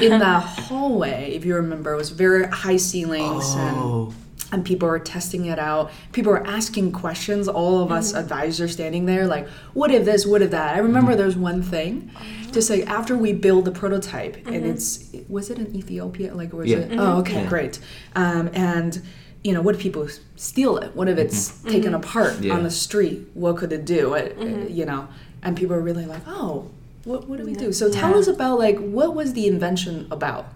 In 0.00 0.18
the 0.18 0.40
hallway, 0.40 1.32
if 1.32 1.44
you 1.44 1.54
remember, 1.54 1.94
it 1.94 1.96
was 1.96 2.10
very 2.10 2.46
high 2.46 2.76
ceilings 2.76 3.54
and 3.54 3.76
oh 3.76 4.14
and 4.54 4.64
people 4.64 4.88
were 4.88 4.98
testing 4.98 5.46
it 5.46 5.58
out. 5.58 5.90
People 6.12 6.32
were 6.32 6.46
asking 6.46 6.92
questions. 6.92 7.48
All 7.48 7.82
of 7.82 7.90
us 7.90 8.10
mm-hmm. 8.10 8.20
advisors 8.20 8.72
standing 8.72 9.04
there, 9.06 9.26
like, 9.26 9.48
"What 9.74 9.90
if 9.90 10.04
this? 10.04 10.24
What 10.24 10.42
if 10.42 10.50
that?" 10.52 10.74
I 10.74 10.78
remember 10.78 11.12
mm-hmm. 11.12 11.20
there's 11.20 11.36
one 11.36 11.62
thing, 11.62 12.10
just 12.52 12.70
like 12.70 12.86
after 12.86 13.16
we 13.16 13.32
build 13.32 13.64
the 13.64 13.72
prototype, 13.72 14.36
and 14.46 14.56
mm-hmm. 14.56 14.70
it's 14.70 15.10
was 15.28 15.50
it 15.50 15.58
in 15.58 15.74
Ethiopia? 15.74 16.34
Like, 16.34 16.52
was 16.52 16.68
Yeah. 16.68 16.78
it? 16.78 16.98
Oh, 16.98 17.18
okay, 17.18 17.42
Yeah. 17.42 17.48
great. 17.48 17.78
Um, 18.14 18.50
and 18.54 19.02
you 19.44 19.52
know, 19.52 19.60
what 19.60 19.74
if 19.74 19.80
people 19.80 20.08
steal 20.36 20.78
it? 20.78 20.96
What 20.96 21.06
if 21.08 21.18
it's 21.18 21.50
taken 21.64 21.94
apart 21.94 22.40
Yeah. 22.40 22.54
on 22.54 22.62
the 22.64 22.70
street? 22.70 23.28
What 23.34 23.58
could 23.58 23.72
it 23.72 23.84
do? 23.84 24.14
It, 24.14 24.36
uh, 24.40 24.66
you 24.68 24.86
know, 24.86 25.06
and 25.42 25.54
people 25.54 25.76
are 25.76 25.80
really 25.82 26.06
like, 26.06 26.22
"Oh, 26.26 26.70
what 27.04 27.28
what 27.28 27.38
do 27.38 27.44
we 27.44 27.52
do?" 27.54 27.70
So 27.72 27.90
tell 27.90 28.16
us 28.18 28.26
about 28.26 28.58
like 28.58 28.78
what 28.78 29.14
was 29.14 29.34
the 29.34 29.46
invention 29.46 30.06
about? 30.10 30.46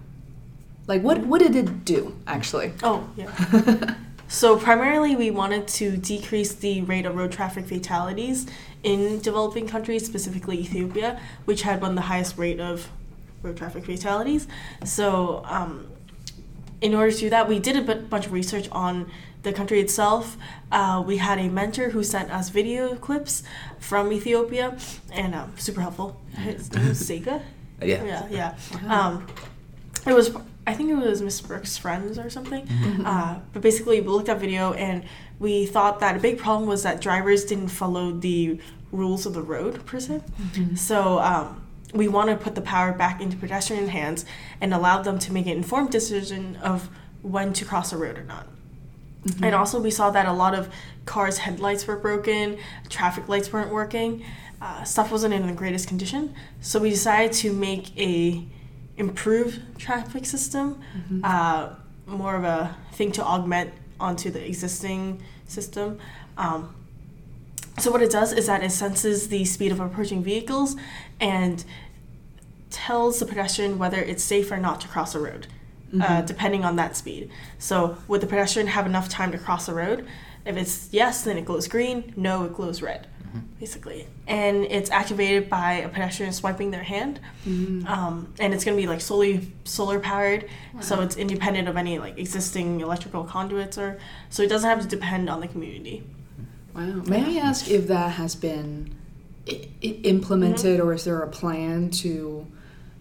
Like, 0.87 1.03
what 1.03 1.19
what 1.27 1.39
did 1.39 1.55
it 1.55 1.85
do 1.85 2.15
actually? 2.25 2.73
Oh, 2.81 3.07
yeah. 3.15 3.93
so 4.27 4.57
primarily, 4.57 5.15
we 5.15 5.29
wanted 5.29 5.67
to 5.79 5.95
decrease 5.95 6.51
the 6.55 6.81
rate 6.81 7.05
of 7.05 7.15
road 7.15 7.31
traffic 7.31 7.67
fatalities 7.67 8.47
in 8.81 9.19
developing 9.19 9.67
countries, 9.67 10.03
specifically 10.03 10.57
Ethiopia, 10.61 11.19
which 11.45 11.61
had 11.61 11.79
one 11.79 11.91
of 11.91 11.95
the 11.95 12.01
highest 12.13 12.39
rate 12.39 12.59
of 12.59 12.89
road 13.43 13.55
traffic 13.55 13.85
fatalities. 13.85 14.47
So, 14.83 15.43
um, 15.45 15.85
in 16.81 16.93
order 16.95 17.11
to 17.11 17.17
do 17.17 17.29
that, 17.29 17.47
we 17.47 17.59
did 17.59 17.75
a 17.75 17.95
bunch 17.95 18.25
of 18.25 18.31
research 18.31 18.67
on 18.71 19.11
the 19.43 19.53
country 19.53 19.79
itself. 19.79 20.37
Uh, 20.71 21.03
we 21.05 21.17
had 21.17 21.39
a 21.39 21.49
mentor 21.49 21.89
who 21.89 22.03
sent 22.03 22.31
us 22.31 22.49
video 22.49 22.95
clips 22.95 23.43
from 23.79 24.11
Ethiopia, 24.11 24.77
and 25.11 25.33
um, 25.35 25.53
super 25.57 25.81
helpful. 25.81 26.19
His 26.35 26.71
name 26.73 26.89
was 26.89 27.01
Sega. 27.01 27.41
yeah 27.81 28.03
Yeah, 28.03 28.27
yeah. 28.29 28.55
Um, 28.87 29.27
it 30.05 30.13
was, 30.13 30.35
I 30.67 30.73
think 30.73 30.89
it 30.89 30.95
was 30.95 31.21
Miss 31.21 31.39
Brooks' 31.41 31.77
friends 31.77 32.17
or 32.17 32.29
something. 32.29 32.67
Uh, 33.05 33.39
but 33.53 33.61
basically, 33.61 34.01
we 34.01 34.07
looked 34.07 34.29
at 34.29 34.39
video 34.39 34.73
and 34.73 35.03
we 35.39 35.65
thought 35.65 35.99
that 36.01 36.15
a 36.15 36.19
big 36.19 36.37
problem 36.37 36.67
was 36.67 36.83
that 36.83 36.99
drivers 37.01 37.45
didn't 37.45 37.69
follow 37.69 38.11
the 38.11 38.59
rules 38.91 39.25
of 39.25 39.33
the 39.33 39.41
road 39.41 39.85
per 39.85 39.99
se. 39.99 40.21
So 40.75 41.19
um, 41.19 41.61
we 41.93 42.07
want 42.07 42.29
to 42.29 42.35
put 42.35 42.55
the 42.55 42.61
power 42.61 42.93
back 42.93 43.21
into 43.21 43.35
pedestrian 43.37 43.87
hands 43.87 44.25
and 44.61 44.73
allow 44.73 45.01
them 45.01 45.17
to 45.19 45.33
make 45.33 45.45
an 45.45 45.53
informed 45.53 45.91
decision 45.91 46.55
of 46.57 46.89
when 47.21 47.53
to 47.53 47.65
cross 47.65 47.91
a 47.91 47.97
road 47.97 48.17
or 48.17 48.23
not. 48.23 48.47
And 49.41 49.53
also, 49.53 49.81
we 49.81 49.91
saw 49.91 50.09
that 50.11 50.25
a 50.25 50.31
lot 50.31 50.55
of 50.55 50.69
cars' 51.05 51.39
headlights 51.39 51.85
were 51.85 51.97
broken, 51.97 52.57
traffic 52.87 53.27
lights 53.27 53.51
weren't 53.51 53.71
working, 53.71 54.23
uh, 54.61 54.83
stuff 54.83 55.11
wasn't 55.11 55.33
in 55.33 55.45
the 55.45 55.53
greatest 55.53 55.87
condition. 55.87 56.33
So 56.61 56.79
we 56.79 56.89
decided 56.89 57.33
to 57.33 57.51
make 57.51 57.97
a 57.97 58.45
improved 58.97 59.77
traffic 59.77 60.25
system, 60.25 60.81
uh, 61.23 61.73
more 62.05 62.35
of 62.35 62.43
a 62.43 62.75
thing 62.93 63.11
to 63.13 63.23
augment 63.23 63.73
onto 63.99 64.29
the 64.29 64.45
existing 64.45 65.21
system. 65.47 65.99
Um, 66.37 66.75
so 67.77 67.91
what 67.91 68.01
it 68.01 68.11
does 68.11 68.33
is 68.33 68.47
that 68.47 68.61
it 68.61 68.71
senses 68.71 69.29
the 69.29 69.45
speed 69.45 69.71
of 69.71 69.79
approaching 69.79 70.21
vehicles 70.21 70.75
and 71.19 71.63
tells 72.69 73.19
the 73.19 73.25
pedestrian 73.25 73.77
whether 73.77 73.97
it's 73.97 74.23
safe 74.23 74.51
or 74.51 74.57
not 74.57 74.79
to 74.81 74.87
cross 74.87 75.15
a 75.15 75.19
road, 75.19 75.47
uh, 76.01 76.21
depending 76.21 76.63
on 76.63 76.75
that 76.75 76.95
speed. 76.95 77.31
So 77.57 77.97
would 78.07 78.21
the 78.21 78.27
pedestrian 78.27 78.67
have 78.67 78.85
enough 78.85 79.09
time 79.09 79.31
to 79.31 79.37
cross 79.37 79.65
the 79.65 79.73
road? 79.73 80.07
If 80.45 80.55
it's 80.55 80.89
yes, 80.91 81.23
then 81.23 81.37
it 81.37 81.45
glows 81.45 81.67
green. 81.67 82.13
No, 82.15 82.43
it 82.45 82.53
glows 82.53 82.81
red, 82.81 83.07
basically. 83.59 84.07
And 84.27 84.65
it's 84.65 84.89
activated 84.89 85.49
by 85.49 85.73
a 85.73 85.89
pedestrian 85.89 86.31
swiping 86.31 86.71
their 86.71 86.83
hand, 86.83 87.19
um, 87.87 88.33
and 88.39 88.53
it's 88.53 88.63
going 88.63 88.77
to 88.77 88.81
be 88.81 88.87
like 88.87 89.01
solely 89.01 89.51
solar 89.63 89.99
powered. 89.99 90.47
So 90.79 91.01
it's 91.01 91.17
independent 91.17 91.67
of 91.67 91.75
any 91.75 91.99
like 91.99 92.17
existing 92.17 92.81
electrical 92.81 93.23
conduits, 93.23 93.77
or 93.77 93.99
so 94.29 94.43
it 94.43 94.47
doesn't 94.47 94.69
have 94.69 94.81
to 94.81 94.87
depend 94.87 95.29
on 95.29 95.41
the 95.41 95.47
community. 95.47 96.03
Wow. 96.73 97.01
May 97.05 97.39
I 97.39 97.41
ask 97.41 97.69
if 97.69 97.87
that 97.87 98.11
has 98.13 98.35
been 98.35 98.95
I- 99.49 99.67
I- 99.83 99.99
implemented 100.03 100.79
or 100.79 100.93
is 100.93 101.03
there 101.03 101.19
a 101.21 101.27
plan 101.27 101.89
to 102.03 102.45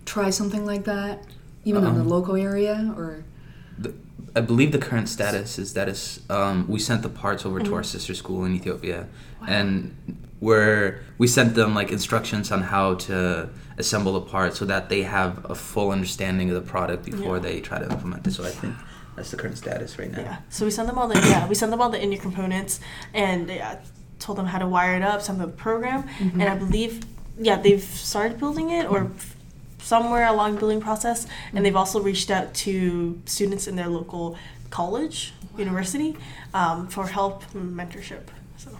try 0.04 0.30
something 0.30 0.64
like 0.72 0.84
that, 0.84 1.24
even 1.64 1.84
in 1.84 1.94
the 1.94 2.00
Um, 2.00 2.08
local 2.08 2.36
area? 2.36 2.94
Or 2.96 3.24
The, 3.78 3.92
I 4.34 4.40
believe 4.40 4.72
the 4.72 4.78
current 4.88 5.08
status 5.08 5.58
is 5.58 5.72
that 5.74 5.88
is 5.88 6.20
um, 6.30 6.66
we 6.68 6.78
sent 6.78 7.02
the 7.02 7.08
parts 7.08 7.44
over 7.46 7.60
to 7.60 7.74
our 7.74 7.82
sister 7.84 8.14
school 8.14 8.44
in 8.46 8.54
Ethiopia, 8.54 9.06
and 9.46 9.94
where 10.40 11.00
we 11.18 11.26
sent 11.26 11.54
them 11.54 11.74
like 11.74 11.90
instructions 11.92 12.50
on 12.52 12.62
how 12.74 12.94
to 12.94 13.48
assemble 13.76 14.12
the 14.20 14.20
parts 14.20 14.58
so 14.58 14.64
that 14.64 14.88
they 14.88 15.02
have 15.02 15.32
a 15.50 15.54
full 15.54 15.90
understanding 15.90 16.48
of 16.50 16.54
the 16.54 16.66
product 16.74 17.04
before 17.04 17.36
Yeah. 17.36 17.42
they 17.46 17.60
try 17.60 17.78
to 17.78 17.88
implement 17.94 18.26
it. 18.26 18.32
So 18.32 18.44
I 18.44 18.50
think 18.60 18.74
that's 19.16 19.30
the 19.32 19.36
current 19.36 19.58
status 19.58 19.98
right 19.98 20.10
now. 20.12 20.20
Yeah. 20.20 20.36
So 20.50 20.64
we 20.64 20.70
send 20.70 20.88
them 20.88 20.98
all 20.98 21.08
the 21.08 21.18
yeah 21.34 21.48
we 21.48 21.54
send 21.54 21.72
them 21.72 21.80
all 21.82 21.90
the 21.96 22.00
India 22.06 22.18
components 22.28 22.72
and 23.14 23.48
yeah, 23.48 23.76
told 24.18 24.38
them 24.38 24.46
how 24.46 24.58
to 24.58 24.66
wire 24.66 24.96
it 24.96 25.02
up, 25.02 25.22
some 25.22 25.40
of 25.40 25.50
the 25.50 25.56
program, 25.56 26.08
and 26.20 26.44
I 26.44 26.54
believe 26.56 27.04
yeah 27.40 27.56
they've 27.56 27.82
started 27.82 28.38
building 28.38 28.70
it 28.70 28.90
or 28.90 29.10
somewhere 29.80 30.26
along 30.26 30.54
the 30.54 30.60
building 30.60 30.80
process, 30.80 31.26
and 31.52 31.64
they've 31.64 31.76
also 31.76 32.00
reached 32.00 32.30
out 32.30 32.52
to 32.52 33.20
students 33.24 33.66
in 33.66 33.76
their 33.76 33.88
local 33.88 34.36
college, 34.70 35.32
university, 35.56 36.16
um, 36.54 36.88
for 36.88 37.06
help 37.06 37.42
and 37.54 37.74
mentorship. 37.76 38.24
So 38.56 38.70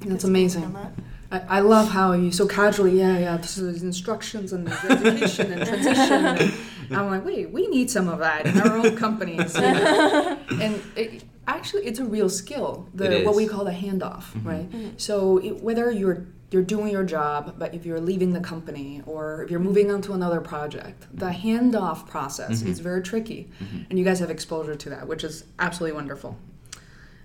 That's 0.00 0.12
it's 0.12 0.24
amazing. 0.24 0.72
that. 0.72 0.92
I, 1.30 1.58
I 1.58 1.60
love 1.60 1.88
how 1.88 2.12
you 2.12 2.30
so 2.32 2.46
casually, 2.46 2.98
yeah, 2.98 3.18
yeah, 3.18 3.36
this 3.36 3.58
is 3.58 3.82
instructions 3.82 4.52
and 4.52 4.66
there's 4.66 4.84
education 4.84 5.52
and 5.52 5.66
transition. 5.66 6.26
And 6.26 6.54
I'm 6.96 7.08
like, 7.08 7.24
wait, 7.24 7.50
we 7.50 7.66
need 7.66 7.90
some 7.90 8.08
of 8.08 8.18
that 8.20 8.46
in 8.46 8.58
our 8.60 8.78
own 8.78 8.96
companies. 8.96 9.54
you 9.56 9.60
know? 9.62 10.38
and 10.60 10.82
it, 10.96 11.24
actually, 11.46 11.86
it's 11.86 11.98
a 11.98 12.04
real 12.04 12.28
skill, 12.28 12.88
the 12.94 13.20
It 13.20 13.26
what 13.26 13.34
we 13.34 13.46
call 13.46 13.64
the 13.64 13.70
handoff, 13.72 14.24
mm-hmm. 14.32 14.48
right? 14.48 14.70
Mm-hmm. 14.70 14.90
So 14.96 15.38
it, 15.38 15.62
whether 15.62 15.90
you're 15.90 16.26
you're 16.50 16.62
doing 16.62 16.92
your 16.92 17.04
job, 17.04 17.56
but 17.58 17.74
if 17.74 17.84
you're 17.84 18.00
leaving 18.00 18.32
the 18.32 18.40
company 18.40 19.02
or 19.06 19.42
if 19.42 19.50
you're 19.50 19.58
moving 19.58 19.90
on 19.90 20.00
to 20.02 20.12
another 20.12 20.40
project, 20.40 21.04
the 21.12 21.30
handoff 21.30 22.06
process 22.06 22.60
mm-hmm. 22.60 22.70
is 22.70 22.78
very 22.78 23.02
tricky, 23.02 23.50
and 23.90 23.98
you 23.98 24.04
guys 24.04 24.20
have 24.20 24.30
exposure 24.30 24.76
to 24.76 24.90
that, 24.90 25.08
which 25.08 25.24
is 25.24 25.44
absolutely 25.58 25.96
wonderful. 25.96 26.38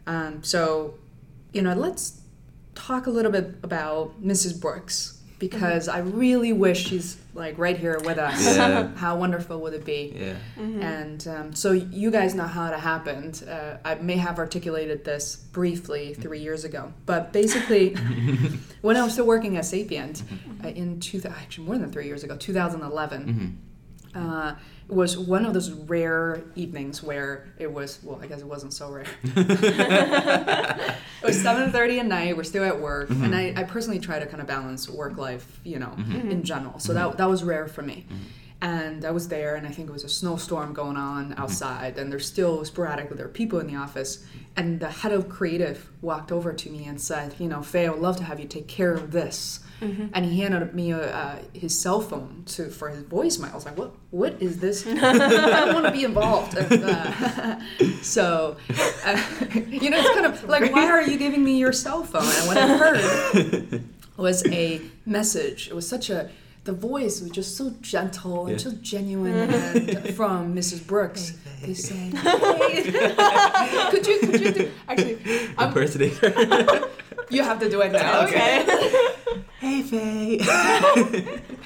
Um, 0.08 0.44
so, 0.44 0.96
you 1.54 1.62
know, 1.62 1.74
let's 1.74 2.22
talk 2.74 3.06
a 3.06 3.12
little 3.12 3.32
bit 3.32 3.56
about 3.62 4.22
Mrs. 4.24 4.60
Brooks 4.60 5.19
because 5.40 5.88
I 5.88 6.00
really 6.00 6.54
wish 6.54 6.88
she's 6.88 7.18
like 7.34 7.58
right 7.58 7.78
here 7.78 8.00
with 8.04 8.18
us. 8.18 8.46
Yeah. 8.56 8.94
how 8.96 9.18
wonderful 9.18 9.60
would 9.62 9.74
it 9.74 9.86
be? 9.86 10.14
Yeah. 10.16 10.36
And 10.58 11.28
um, 11.28 11.56
so 11.56 11.72
you 11.72 12.12
guys 12.12 12.36
know 12.36 12.46
how 12.46 12.72
it 12.72 12.80
happened. 12.80 13.44
Uh, 13.50 13.78
I 13.84 13.96
may 13.96 14.18
have 14.18 14.38
articulated 14.38 15.06
this 15.06 15.38
briefly 15.38 16.14
three 16.14 16.40
years 16.40 16.66
ago, 16.66 16.94
but 17.06 17.32
basically, 17.32 17.96
when 18.82 18.98
I 18.98 19.04
was 19.04 19.14
still 19.14 19.26
working 19.26 19.58
at 19.58 19.66
Sapient 19.66 20.24
uh, 20.64 20.68
in 20.68 21.00
two, 21.00 21.22
actually 21.26 21.66
more 21.66 21.78
than 21.78 21.92
three 21.92 22.06
years 22.06 22.24
ago, 22.24 22.36
2011. 22.36 23.58
Uh, 24.14 24.52
it 24.52 24.58
was 24.90 25.18
one 25.18 25.46
of 25.46 25.54
those 25.54 25.72
rare 25.72 26.42
evenings 26.56 27.04
where 27.04 27.48
it 27.60 27.72
was 27.72 28.00
well, 28.04 28.20
I 28.22 28.28
guess 28.28 28.42
it 28.42 28.48
wasn't 28.48 28.74
so 28.74 28.90
rare. 28.90 29.06
it 29.24 30.96
was 31.24 31.38
7.30 31.44 32.00
at 32.00 32.06
night 32.08 32.36
we're 32.36 32.44
still 32.44 32.64
at 32.64 32.80
work 32.80 33.10
and 33.10 33.34
mm-hmm. 33.34 33.58
I, 33.58 33.62
I 33.62 33.64
personally 33.64 34.00
try 34.00 34.20
to 34.20 34.26
kind 34.26 34.42
of 34.42 34.48
balance 34.48 34.90
work 34.90 35.18
life 35.18 35.60
you 35.64 35.80
know 35.80 35.88
mm-hmm. 35.88 36.14
Mm-hmm. 36.14 36.32
in 36.32 36.44
general. 36.44 36.80
So 36.80 36.94
that, 36.94 37.18
that 37.18 37.30
was 37.30 37.44
rare 37.44 37.68
for 37.68 37.82
me. 37.82 38.06
And 38.62 39.06
i 39.06 39.12
was 39.12 39.30
there 39.30 39.56
and 39.56 39.66
i 39.66 39.70
think 39.70 39.88
it 39.88 39.94
was 39.94 40.04
a 40.04 40.10
snowstorm 40.10 40.74
going 40.74 40.98
on 40.98 41.34
outside 41.38 41.98
and 41.98 42.12
there's 42.12 42.28
still 42.28 42.66
sporadically 42.66 43.16
there 43.16 43.26
are 43.26 43.30
people 43.30 43.60
in 43.60 43.68
the 43.68 43.78
office 43.78 44.26
and 44.58 44.82
the 44.82 44.90
head 44.90 45.14
of 45.14 45.30
creative 45.30 45.90
walked 46.02 46.30
over 46.30 46.52
to 46.52 46.70
me 46.70 46.84
and 46.84 47.00
said 47.00 47.34
you 47.40 47.48
know 47.48 47.62
Fei 47.62 47.86
i 47.88 47.90
would 47.90 48.02
love 48.02 48.18
to 48.18 48.24
have 48.26 48.38
you 48.38 48.46
take 48.46 48.68
care 48.68 48.94
of 48.94 49.12
this 49.12 49.62
and 49.82 50.26
he 50.26 50.42
handed 50.42 50.74
me 50.74 50.92
a, 50.92 51.16
uh, 51.16 51.36
his 51.54 51.78
cell 51.80 52.02
phone 52.02 52.44
to 52.48 52.70
for 52.70 52.90
his 52.90 53.04
voicemail. 53.04 53.52
I 53.52 53.56
was 53.56 53.66
like, 53.66 53.78
"What? 53.78 53.92
What 54.12 54.42
is 54.42 54.60
this? 54.60 54.86
I 54.88 54.94
don't 55.66 55.74
want 55.74 55.86
to 55.86 55.92
be 55.92 56.04
involved." 56.04 56.58
And, 56.58 56.84
uh, 56.84 57.60
so, 58.02 58.58
uh, 59.06 59.24
you 59.68 59.90
know, 59.90 59.98
it's 60.00 60.10
kind 60.14 60.26
of 60.26 60.44
like, 60.46 60.72
"Why 60.74 60.86
are 60.90 61.02
you 61.02 61.18
giving 61.18 61.44
me 61.44 61.58
your 61.58 61.74
cell 61.74 62.04
phone?" 62.04 62.24
And 62.24 62.48
what 62.48 62.58
I 62.58 62.68
heard 62.78 63.84
was 64.18 64.46
a 64.48 64.82
message. 65.06 65.68
It 65.70 65.76
was 65.76 65.88
such 65.88 66.10
a 66.10 66.30
the 66.66 66.74
voice 66.74 67.22
was 67.22 67.32
just 67.32 67.56
so 67.58 67.74
gentle 67.82 68.46
and 68.48 68.52
Yeah. 68.52 68.58
so 68.70 68.72
genuine 68.82 69.50
and 69.50 70.14
from 70.14 70.54
Mrs. 70.56 70.86
Brooks. 70.86 71.34
They 71.62 71.74
said, 71.74 72.14
hey. 72.14 72.84
"Could 73.92 74.06
you? 74.06 74.20
Could 74.20 74.42
you 74.42 74.52
do?" 74.52 74.72
Actually, 74.88 75.18
I'm, 75.58 75.70
Impersonator. 75.70 76.90
you 77.30 77.44
have 77.44 77.60
to 77.60 77.70
do 77.70 77.82
it 77.82 77.92
now. 77.94 78.26
Okay. 78.26 78.66
Hey 79.60 79.82
Fei. 79.82 81.40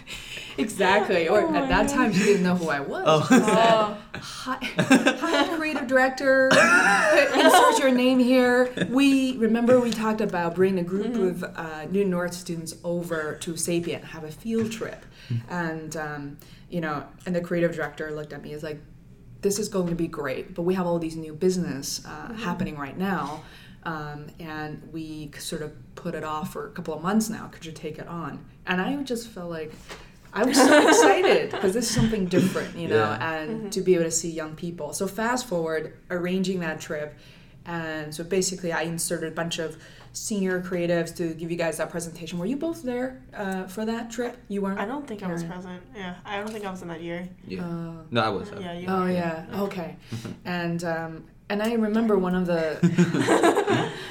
Exactly. 0.58 1.28
Or 1.28 1.42
Oh 1.42 1.56
at 1.56 1.70
that 1.70 1.90
time, 1.90 2.14
she 2.14 2.24
didn't 2.24 2.44
know 2.44 2.56
who 2.56 2.70
I 2.70 2.80
was. 2.80 3.04
Oh. 3.08 3.22
She 3.22 3.40
said, 3.40 4.22
hi, 4.22 4.58
hi, 5.20 5.58
creative 5.58 5.88
director. 5.88 6.48
Insert 7.34 7.80
your 7.80 7.92
name 7.92 8.20
here. 8.20 8.72
We 8.90 9.38
remember 9.38 9.80
we 9.80 9.92
talked 9.92 10.22
about 10.22 10.56
bringing 10.56 10.80
a 10.80 10.84
group 10.84 11.16
of 11.16 11.44
uh, 11.44 11.86
New 11.86 12.06
North 12.06 12.34
students 12.34 12.76
over 12.84 13.36
to 13.42 13.58
Sapient, 13.58 14.06
have 14.06 14.24
a 14.24 14.32
field 14.32 14.72
trip, 14.72 15.06
and 15.50 15.96
um, 15.98 16.38
you 16.70 16.82
know, 16.82 17.06
and 17.26 17.36
the 17.36 17.42
creative 17.42 17.76
director 17.76 18.12
looked 18.12 18.34
at 18.34 18.42
me 18.42 18.54
as 18.54 18.64
like, 18.64 18.80
"This 19.42 19.58
is 19.60 19.70
going 19.70 19.88
to 19.88 19.96
be 19.96 20.08
great, 20.08 20.54
but 20.54 20.64
we 20.64 20.76
have 20.76 20.86
all 20.86 21.00
these 21.00 21.16
new 21.16 21.34
business 21.34 22.06
uh, 22.06 22.34
happening 22.34 22.78
right 22.78 22.98
now." 22.98 23.44
Um, 23.86 24.28
and 24.40 24.82
we 24.94 25.32
sort 25.38 25.62
of 25.62 25.74
put 26.04 26.14
it 26.16 26.24
off 26.24 26.52
for 26.54 26.68
a 26.68 26.72
couple 26.72 26.94
of 26.94 27.02
months 27.02 27.30
now. 27.30 27.48
Could 27.54 27.66
you 27.66 27.72
take 27.72 27.98
it 27.98 28.08
on? 28.08 28.44
And 28.68 28.82
I 28.82 28.96
just 29.04 29.30
felt 29.30 29.50
like 29.50 29.72
I 30.34 30.44
was 30.44 30.58
so 30.58 30.88
excited 30.90 31.52
because 31.52 31.74
this 31.74 31.90
is 31.90 31.96
something 31.96 32.26
different, 32.26 32.76
you 32.78 32.88
know, 32.90 32.98
Yeah. 32.98 33.34
and 33.40 33.72
to 33.72 33.82
be 33.82 33.94
able 33.96 34.04
to 34.06 34.12
see 34.12 34.30
young 34.30 34.54
people. 34.56 34.92
So 34.94 35.08
fast 35.08 35.48
forward, 35.48 35.94
arranging 36.10 36.60
that 36.60 36.80
trip, 36.82 37.16
and 37.66 38.14
so 38.14 38.24
basically 38.26 38.72
I 38.74 38.82
inserted 38.82 39.32
a 39.32 39.36
bunch 39.36 39.58
of 39.60 39.78
senior 40.12 40.62
creatives 40.62 41.16
to 41.16 41.34
give 41.34 41.50
you 41.50 41.58
guys 41.58 41.78
that 41.78 41.90
presentation. 41.90 42.38
Were 42.38 42.46
you 42.46 42.58
both 42.58 42.84
there 42.84 43.22
uh, 43.34 43.64
for 43.68 43.86
that 43.86 44.12
trip? 44.12 44.36
You 44.50 44.62
weren't. 44.62 44.80
I 44.80 44.86
don't 44.86 45.08
think 45.08 45.24
I 45.24 45.32
was 45.32 45.44
Or- 45.44 45.48
present. 45.48 45.82
Yeah, 45.96 46.16
I 46.26 46.38
don't 46.40 46.50
think 46.52 46.66
I 46.66 46.72
was 46.72 46.82
in 46.82 46.90
that 46.90 47.02
year. 47.02 47.28
Yeah. 47.48 47.64
Uh, 47.66 47.94
No, 48.12 48.22
I 48.22 48.30
was. 48.30 48.52
uh, 48.52 48.60
Yeah, 48.60 48.74
you. 48.80 48.88
Oh 48.90 49.02
were. 49.04 49.12
yeah. 49.12 49.46
Okay. 49.68 49.96
And 50.46 50.84
um, 50.84 51.24
and 51.50 51.62
I 51.64 51.74
remember 51.88 52.18
one 52.18 52.36
of 52.36 52.46
the 52.48 52.64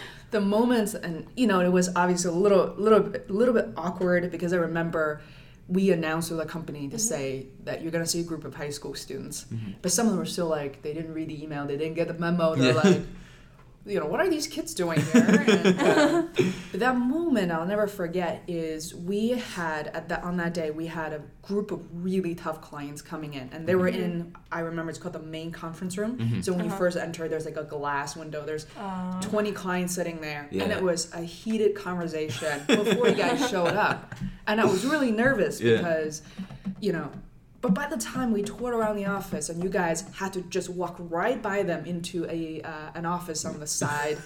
the 0.33 0.40
moments, 0.40 0.95
and 0.95 1.27
you 1.37 1.47
know, 1.47 1.61
it 1.61 1.68
was 1.71 1.95
obviously 1.95 2.31
a 2.31 2.35
little 2.35 2.75
little 2.77 3.01
bit- 3.01 3.31
little 3.31 3.55
bit 3.55 3.68
awkward 3.77 4.31
because 4.31 4.53
I 4.53 4.57
remember 4.57 5.21
we 5.68 5.90
announced 5.92 6.29
to 6.29 6.35
the 6.35 6.45
company 6.45 6.88
to 6.88 6.97
mm-hmm. 6.97 6.99
say 6.99 7.47
that 7.64 7.83
you're 7.83 7.92
gonna 7.92 8.07
see 8.07 8.21
a 8.21 8.25
group 8.25 8.45
of 8.45 8.55
high 8.55 8.71
school 8.71 8.95
students, 8.95 9.45
mm-hmm. 9.45 9.73
but 9.81 9.92
some 9.92 10.07
of 10.07 10.12
them 10.12 10.18
were 10.18 10.27
still 10.27 10.49
like 10.49 10.83
they 10.83 10.92
didn't 10.92 11.14
read 11.14 11.29
the 11.29 11.42
email, 11.42 11.64
they 11.66 11.77
didn't 11.77 11.95
get 11.95 12.09
the 12.09 12.14
memo. 12.14 12.55
They're 12.55 12.75
Yeah. 12.75 12.81
like. 12.81 13.03
You 13.85 13.99
know 13.99 14.07
what 14.07 14.21
are 14.21 14.29
these 14.31 14.47
kids 14.47 14.75
doing 14.75 15.01
here? 15.01 15.45
And, 15.49 15.81
uh, 15.81 16.23
but 16.71 16.81
that 16.81 16.97
moment 16.97 17.51
I'll 17.51 17.66
never 17.66 17.87
forget 17.88 18.42
is 18.47 18.95
we 18.95 19.31
had 19.31 19.88
at 19.88 20.09
that 20.11 20.23
on 20.23 20.37
that 20.37 20.55
day 20.55 20.71
we 20.71 20.87
had 20.87 21.12
a 21.12 21.21
group 21.42 21.73
of 21.73 21.81
really 21.92 22.35
tough 22.37 22.61
clients 22.61 23.03
coming 23.03 23.35
in, 23.35 23.51
and 23.53 23.66
they 23.66 23.75
were 23.75 23.88
in 23.88 24.35
I 24.53 24.61
remember 24.61 24.90
it's 24.90 24.99
called 25.01 25.14
the 25.14 25.18
main 25.38 25.51
conference 25.51 25.99
room. 25.99 26.42
So 26.42 26.53
when 26.53 26.64
you 26.64 26.71
Uh-huh. 26.71 26.79
first 26.79 26.97
enter, 26.97 27.27
there's 27.29 27.45
like 27.45 27.57
a 27.57 27.64
glass 27.64 28.14
window. 28.16 28.47
There's 28.47 28.66
20 29.23 29.51
clients 29.53 29.95
sitting 29.95 30.21
there, 30.21 30.49
and 30.53 30.71
it 30.71 30.83
was 30.83 31.12
a 31.12 31.21
heated 31.23 31.75
conversation 31.75 32.62
before 32.68 33.09
you 33.09 33.16
guys 33.16 33.49
showed 33.55 33.75
up, 33.75 34.14
and 34.47 34.61
I 34.61 34.64
was 34.64 34.85
really 34.85 35.11
nervous 35.11 35.61
Yeah. 35.61 35.79
because, 35.79 36.23
you 36.81 36.92
know. 36.92 37.11
But 37.62 37.75
by 37.75 37.87
the 37.87 37.96
time 37.96 38.33
we 38.33 38.42
toured 38.42 38.75
around 38.75 38.96
the 38.96 39.07
office, 39.07 39.48
and 39.48 39.62
you 39.62 39.70
guys 39.70 40.05
had 40.16 40.33
to 40.35 40.42
just 40.42 40.68
walk 40.68 40.96
right 40.98 41.40
by 41.40 41.62
them 41.62 41.85
into 41.87 42.27
a 42.29 42.61
uh, 42.62 42.90
an 42.94 43.07
office 43.07 43.44
on 43.44 43.61
the 43.61 43.66
side, 43.68 44.18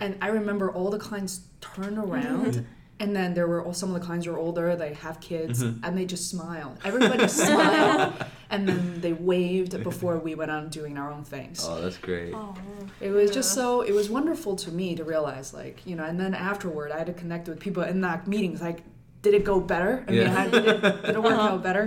and 0.00 0.16
I 0.20 0.28
remember 0.28 0.70
all 0.70 0.90
the 0.90 0.98
clients 0.98 1.40
turned 1.62 1.96
around, 1.98 2.66
and 3.00 3.16
then 3.16 3.32
there 3.32 3.46
were 3.46 3.62
all, 3.64 3.72
some 3.72 3.94
of 3.94 4.00
the 4.00 4.06
clients 4.06 4.26
were 4.26 4.36
older, 4.36 4.76
they 4.76 4.92
have 4.92 5.20
kids, 5.20 5.62
and 5.62 5.96
they 5.96 6.04
just 6.04 6.28
smiled. 6.28 6.78
Everybody 6.84 7.26
smiled, 7.42 8.12
and 8.50 8.68
then 8.68 9.00
they 9.00 9.14
waved 9.14 9.82
before 9.82 10.18
we 10.18 10.34
went 10.34 10.50
on 10.50 10.68
doing 10.68 10.98
our 10.98 11.10
own 11.10 11.24
things. 11.24 11.64
Oh, 11.66 11.80
that's 11.80 11.96
great. 11.96 12.34
Oh, 12.34 12.54
It 13.00 13.10
was 13.10 13.30
just 13.30 13.54
so 13.54 13.80
it 13.80 13.92
was 13.92 14.10
wonderful 14.10 14.54
to 14.56 14.70
me 14.70 14.94
to 14.96 15.04
realize 15.04 15.54
like 15.54 15.80
you 15.86 15.96
know 15.96 16.04
and 16.04 16.20
then 16.20 16.34
afterward 16.34 16.92
I 16.92 16.98
had 16.98 17.06
to 17.06 17.14
connect 17.14 17.48
with 17.48 17.58
people 17.58 17.82
in 17.84 18.02
that 18.02 18.26
meetings 18.26 18.60
like 18.60 18.82
did 19.26 19.34
it 19.34 19.44
go 19.44 19.58
better 19.60 20.04
I 20.06 20.10
mean 20.12 20.20
Yeah. 20.20 20.28
how, 20.36 20.44
did, 20.48 20.64
it, 20.66 20.80
did 21.06 21.14
it 21.16 21.22
work 21.22 21.32
out 21.48 21.62
better 21.68 21.84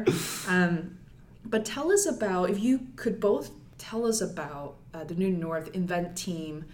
um, 0.47 0.97
but 1.45 1.63
tell 1.63 1.87
us 1.95 2.05
about 2.05 2.49
if 2.49 2.59
you 2.59 2.75
could 3.01 3.19
both 3.21 3.51
tell 3.77 4.05
us 4.05 4.19
about 4.21 4.75
uh, 4.93 5.05
the 5.05 5.15
New 5.15 5.29
North 5.29 5.67
Invent 5.73 6.17
team 6.17 6.65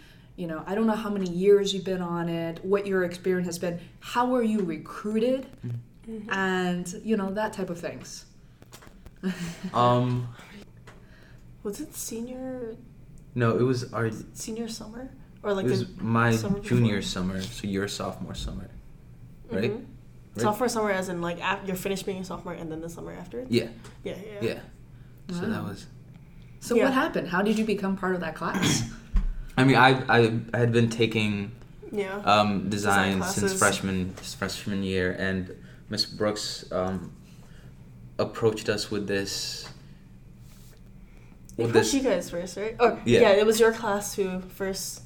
you 0.41 0.47
know 0.47 0.63
I 0.65 0.73
don't 0.75 0.87
know 0.87 0.95
how 1.05 1.11
many 1.17 1.29
years 1.29 1.71
you've 1.73 1.85
been 1.93 2.01
on 2.01 2.29
it 2.29 2.63
what 2.65 2.87
your 2.87 3.03
experience 3.03 3.45
has 3.47 3.59
been 3.59 3.79
how 3.99 4.23
were 4.31 4.41
you 4.53 4.59
recruited 4.61 5.45
and 6.29 6.85
you 7.03 7.15
know 7.17 7.29
that 7.39 7.53
type 7.53 7.69
of 7.69 7.79
things 7.79 8.25
Um, 9.73 10.27
was 11.63 11.79
it 11.79 11.95
senior 11.95 12.75
no, 13.37 13.57
it 13.57 13.63
was 13.63 13.91
our. 13.93 14.09
Senior 14.33 14.67
summer 14.69 15.09
or 15.43 15.53
like 15.53 15.65
was 15.65 15.85
my 15.97 16.31
summer 16.35 16.59
junior 16.59 16.97
before? 16.97 17.01
summer, 17.15 17.41
so 17.41 17.67
your 17.67 17.87
sophomore 17.89 18.33
summer, 18.33 18.69
right? 19.51 19.71
Mhm. 19.73 19.85
Right? 20.35 20.41
sophomore 20.43 20.67
summer 20.69 20.91
as 20.91 21.07
in 21.09 21.21
like 21.21 21.39
af- 21.41 21.61
you're 21.65 21.75
finished 21.77 22.05
being 22.05 22.19
a 22.21 22.25
sophomore 22.25 22.53
and 22.53 22.71
then 22.71 22.81
the 22.81 22.89
summer 22.89 23.13
after? 23.13 23.45
Yeah, 23.49 23.67
Yeah, 24.03 24.15
yeah. 24.41 24.47
yeah. 24.49 24.59
So 25.31 25.45
that 25.45 25.63
was. 25.63 25.87
so 26.59 26.75
Yeah. 26.75 26.83
what 26.85 26.93
happened 26.93 27.27
how 27.29 27.41
did 27.41 27.57
you 27.57 27.65
become 27.65 27.95
part 27.97 28.15
of 28.15 28.21
that 28.21 28.35
class 28.35 28.83
I 29.57 29.63
mean, 29.63 29.77
I 29.77 29.91
I, 30.09 30.39
I 30.53 30.57
had 30.57 30.73
been 30.73 30.89
taking 30.89 31.51
Yeah. 31.91 32.17
um, 32.25 32.69
design, 32.69 33.19
Design 33.19 33.33
since 33.33 33.53
freshman 33.57 34.13
freshman 34.15 34.83
year, 34.83 35.15
and 35.17 35.55
Miss 35.89 36.05
Brooks 36.05 36.65
um, 36.73 37.13
approached 38.19 38.67
us 38.67 38.91
with 38.91 39.07
this. 39.07 39.69
They 41.55 41.63
With 41.63 41.69
approached 41.71 41.93
this, 41.93 42.03
you 42.03 42.09
guys 42.09 42.29
first, 42.29 42.57
right? 42.57 42.75
Or 42.81 42.99
Yeah. 43.05 43.21
yeah. 43.21 43.29
it 43.31 43.45
was 43.45 43.59
your 43.61 43.71
class 43.71 44.13
who 44.15 44.41
first 44.41 45.01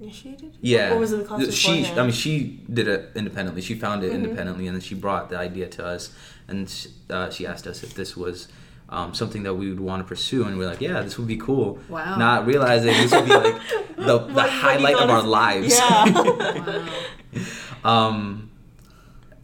initiated. 0.00 0.56
yeah. 0.60 0.92
Or 0.94 0.98
was 0.98 1.12
it 1.12 1.18
the 1.18 1.24
class 1.24 1.52
she, 1.54 1.68
beforehand? 1.68 2.00
I 2.00 2.02
mean, 2.04 2.12
she 2.12 2.60
did 2.72 2.88
it 2.88 3.10
independently. 3.14 3.62
She 3.62 3.74
found 3.74 4.02
it 4.04 4.10
Mhm. 4.12 4.14
independently, 4.16 4.66
and 4.66 4.74
then 4.76 4.80
she 4.82 4.94
brought 4.94 5.28
the 5.30 5.36
idea 5.38 5.68
to 5.68 5.84
us, 5.84 6.10
and 6.48 6.72
uh, 7.10 7.30
she 7.30 7.46
asked 7.46 7.66
us 7.66 7.82
if 7.82 7.94
this 7.94 8.16
was. 8.16 8.48
Um, 8.92 9.14
something 9.14 9.44
that 9.44 9.54
we 9.54 9.68
would 9.70 9.78
want 9.78 10.02
to 10.02 10.08
pursue, 10.08 10.42
and 10.42 10.58
we're 10.58 10.66
like, 10.66 10.80
"Yeah, 10.80 11.00
this 11.02 11.16
would 11.16 11.28
be 11.28 11.36
cool." 11.36 11.78
Wow. 11.88 12.16
Not 12.16 12.44
realizing 12.44 12.92
this 12.92 13.12
would 13.12 13.24
be 13.24 13.30
like 13.30 13.54
the, 13.96 14.02
the 14.02 14.16
What- 14.18 14.30
what 14.32 14.50
highlight 14.50 14.96
of 14.96 15.08
our 15.08 15.22
lives. 15.22 15.78
Yeah. 15.78 16.10
wow 17.84 18.08
Um, 18.08 18.50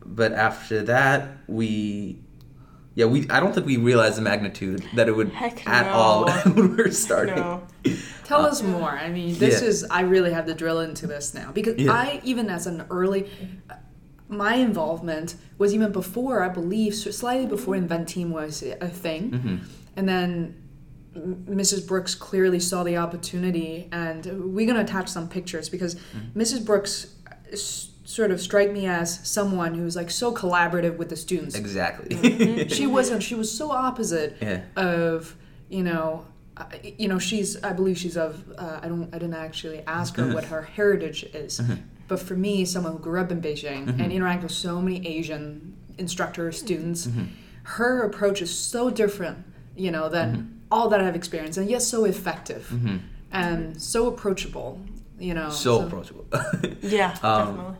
but 0.05 0.33
after 0.33 0.83
that, 0.83 1.39
we, 1.47 2.19
yeah, 2.97 3.05
we. 3.07 3.29
I 3.31 3.39
don't 3.39 3.55
think 3.55 3.67
we 3.67 3.77
realized 3.77 4.17
the 4.19 4.23
magnitude 4.23 4.83
that 4.97 5.07
it 5.09 5.15
would 5.15 5.29
Heck 5.31 5.65
at 5.69 5.87
no. 5.87 5.93
all 5.93 6.29
when 6.29 6.71
we 6.77 6.83
were 6.83 6.91
starting. 6.91 7.37
no. 7.37 7.63
Tell 8.27 8.45
Uh, 8.45 8.49
us 8.49 8.61
more. 8.63 8.91
I 8.91 9.09
mean, 9.09 9.39
this 9.39 9.63
yeah. 9.63 9.69
is 9.69 9.85
I 9.89 10.01
really 10.01 10.33
have 10.33 10.47
to 10.47 10.55
drill 10.55 10.81
into 10.81 11.07
this 11.07 11.33
now 11.33 11.53
because 11.53 11.77
Yeah. 11.77 11.93
I 11.93 12.21
even 12.25 12.51
as 12.51 12.67
an 12.67 12.85
early 12.91 13.31
my 14.29 14.57
involvement 14.57 15.37
was 15.59 15.73
even 15.73 15.93
before 15.93 16.43
I 16.43 16.49
believe 16.49 16.93
slightly 16.95 17.47
before 17.47 17.77
Invent 17.77 18.09
Team 18.09 18.31
was 18.33 18.63
a 18.81 18.89
thing, 18.89 19.23
Mhm. 19.31 19.59
and 19.97 20.09
then 20.09 20.55
Mrs. 21.49 21.87
Brooks 21.87 22.15
clearly 22.15 22.59
saw 22.61 22.83
the 22.83 22.97
opportunity, 22.97 23.89
and 23.93 24.27
we're 24.55 24.67
gonna 24.67 24.81
attach 24.81 25.09
some 25.09 25.29
pictures 25.29 25.69
because 25.69 25.95
Mm-hmm. 25.95 26.41
Mrs. 26.41 26.65
Brooks 26.65 27.07
s- 27.53 27.91
sort 28.05 28.31
of 28.33 28.41
strike 28.41 28.73
me 28.73 28.87
as 28.87 29.21
someone 29.23 29.75
who's 29.75 29.97
like 29.97 30.11
so 30.11 30.33
collaborative 30.35 30.97
with 30.97 31.09
the 31.09 31.17
students. 31.17 31.55
Exactly. 31.55 32.69
She 32.69 32.87
wasn't. 32.99 33.23
She 33.23 33.35
was 33.37 33.51
so 33.51 33.71
opposite 33.71 34.37
yeah. 34.43 34.61
of 34.77 35.37
you 35.71 35.83
know 35.85 36.25
you 36.83 37.09
know 37.09 37.19
she's 37.19 37.63
i 37.63 37.73
believe 37.73 37.99
she's 37.99 38.17
of 38.17 38.45
uh, 38.59 38.81
i 38.83 38.89
don't 38.89 39.15
i 39.15 39.19
didn't 39.19 39.35
actually 39.35 39.81
ask 39.87 40.17
her 40.17 40.33
what 40.33 40.45
her 40.45 40.63
heritage 40.63 41.25
is 41.25 41.61
mm-hmm. 41.61 41.75
but 42.09 42.19
for 42.19 42.35
me 42.35 42.65
someone 42.65 42.93
who 42.93 42.99
grew 42.99 43.21
up 43.21 43.31
in 43.31 43.43
beijing 43.43 43.89
and 43.89 43.99
mm-hmm. 43.99 44.11
interact 44.11 44.43
with 44.43 44.53
so 44.53 44.81
many 44.81 45.07
asian 45.07 45.77
instructors 45.99 46.59
students 46.59 47.07
mm-hmm. 47.07 47.25
her 47.65 48.03
approach 48.03 48.41
is 48.41 48.57
so 48.57 48.91
different 48.91 49.39
you 49.77 49.91
know 49.91 50.09
than 50.09 50.61
all 50.71 50.89
that 50.89 51.01
i've 51.01 51.17
experienced 51.17 51.59
and 51.59 51.69
yet 51.69 51.83
so 51.83 52.05
effective 52.05 52.73
and 53.33 53.81
so 53.81 54.07
approachable 54.07 54.81
you 55.19 55.35
know 55.35 55.51
So 55.51 55.87
approachable. 55.87 56.27
Yeah, 56.83 57.17
Um, 57.23 57.57
definitely. 57.57 57.77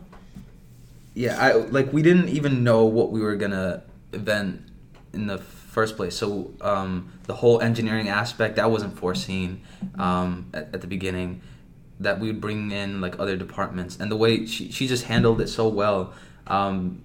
yeah, 1.13 1.37
I 1.39 1.53
like 1.53 1.93
we 1.93 2.01
didn't 2.01 2.29
even 2.29 2.63
know 2.63 2.85
what 2.85 3.11
we 3.11 3.21
were 3.21 3.35
gonna 3.35 3.83
event 4.13 4.61
in 5.17 5.27
the 5.27 5.37
first 5.37 5.97
place. 5.97 6.15
So 6.15 6.53
um, 6.61 7.11
the 7.23 7.33
whole 7.35 7.59
engineering 7.61 8.07
aspect 8.09 8.55
that 8.55 8.69
wasn't 8.71 8.97
foreseen 8.97 9.61
um, 9.97 10.49
at, 10.53 10.73
at 10.75 10.81
the 10.81 10.87
beginning. 10.87 11.41
That 11.99 12.19
we 12.19 12.27
would 12.27 12.39
bring 12.39 12.71
in 12.71 13.01
like 13.01 13.19
other 13.19 13.35
departments, 13.35 13.97
and 13.99 14.11
the 14.11 14.15
way 14.15 14.45
she 14.45 14.71
she 14.71 14.87
just 14.87 15.05
handled 15.05 15.41
it 15.41 15.47
so 15.49 15.67
well. 15.67 16.13
Um, 16.45 17.01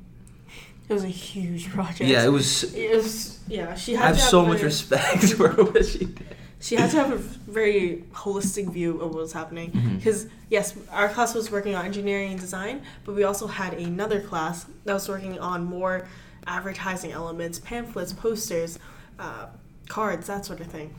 It 0.88 0.92
was 0.92 1.05
a 1.05 1.09
huge 1.33 1.70
project. 1.70 2.01
yeah, 2.11 2.25
it 2.25 2.29
was. 2.29 2.75
It 2.75 2.94
was 2.94 3.40
yeah. 3.48 3.75
She 3.75 3.94
had 3.94 4.05
I 4.05 4.07
have 4.09 4.16
to 4.16 4.22
have 4.22 4.31
so 4.31 4.42
much 4.44 4.59
very- 4.59 4.64
respect 4.64 5.25
for 5.38 5.48
what 5.64 5.87
she 5.87 6.05
did. 6.05 6.37
She 6.61 6.77
had 6.77 6.90
to 6.90 6.96
have 6.98 7.11
a 7.11 7.16
very 7.51 8.05
holistic 8.12 8.70
view 8.70 9.01
of 9.01 9.09
what 9.14 9.22
was 9.22 9.33
happening. 9.33 9.72
Mm-hmm. 9.72 9.96
Because 9.96 10.29
yes, 10.51 10.75
our 10.92 11.09
class 11.09 11.35
was 11.35 11.51
working 11.51 11.75
on 11.75 11.85
engineering 11.87 12.31
and 12.33 12.40
design, 12.40 12.83
but 13.05 13.14
we 13.16 13.25
also 13.25 13.46
had 13.48 13.72
another 13.75 14.20
class 14.20 14.66
that 14.85 14.92
was 14.94 15.09
working 15.09 15.38
on 15.40 15.64
more 15.64 16.07
advertising 16.46 17.12
elements, 17.12 17.59
pamphlets, 17.59 18.12
posters, 18.12 18.78
uh, 19.18 19.46
cards, 19.88 20.26
that 20.26 20.44
sort 20.44 20.61
of 20.61 20.66
thing. 20.66 20.94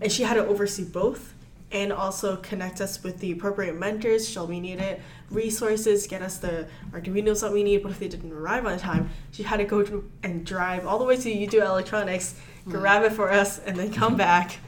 And 0.00 0.12
she 0.12 0.22
had 0.22 0.34
to 0.34 0.46
oversee 0.46 0.84
both 0.84 1.34
and 1.72 1.92
also 1.92 2.36
connect 2.36 2.80
us 2.80 3.02
with 3.02 3.18
the 3.18 3.32
appropriate 3.32 3.76
mentors. 3.76 4.28
Shall 4.28 4.46
we 4.46 4.60
need 4.60 4.78
it? 4.80 5.00
Resources 5.30 6.06
get 6.06 6.22
us 6.22 6.38
the 6.38 6.68
arduinos 6.92 7.40
that 7.40 7.52
we 7.52 7.62
need 7.62 7.82
what 7.82 7.90
if 7.90 7.98
they 7.98 8.08
didn't 8.08 8.32
arrive 8.32 8.64
on 8.66 8.78
time 8.78 9.10
she 9.32 9.42
had 9.42 9.56
to 9.56 9.64
go 9.64 9.82
to 9.82 10.08
and 10.22 10.46
drive 10.46 10.86
all 10.86 10.98
the 10.98 11.04
way 11.04 11.16
to 11.16 11.30
u 11.30 11.48
electronics 11.62 12.36
grab 12.68 13.02
it 13.02 13.12
for 13.12 13.30
us 13.30 13.58
and 13.58 13.76
then 13.76 13.92
come 13.92 14.16
back. 14.16 14.58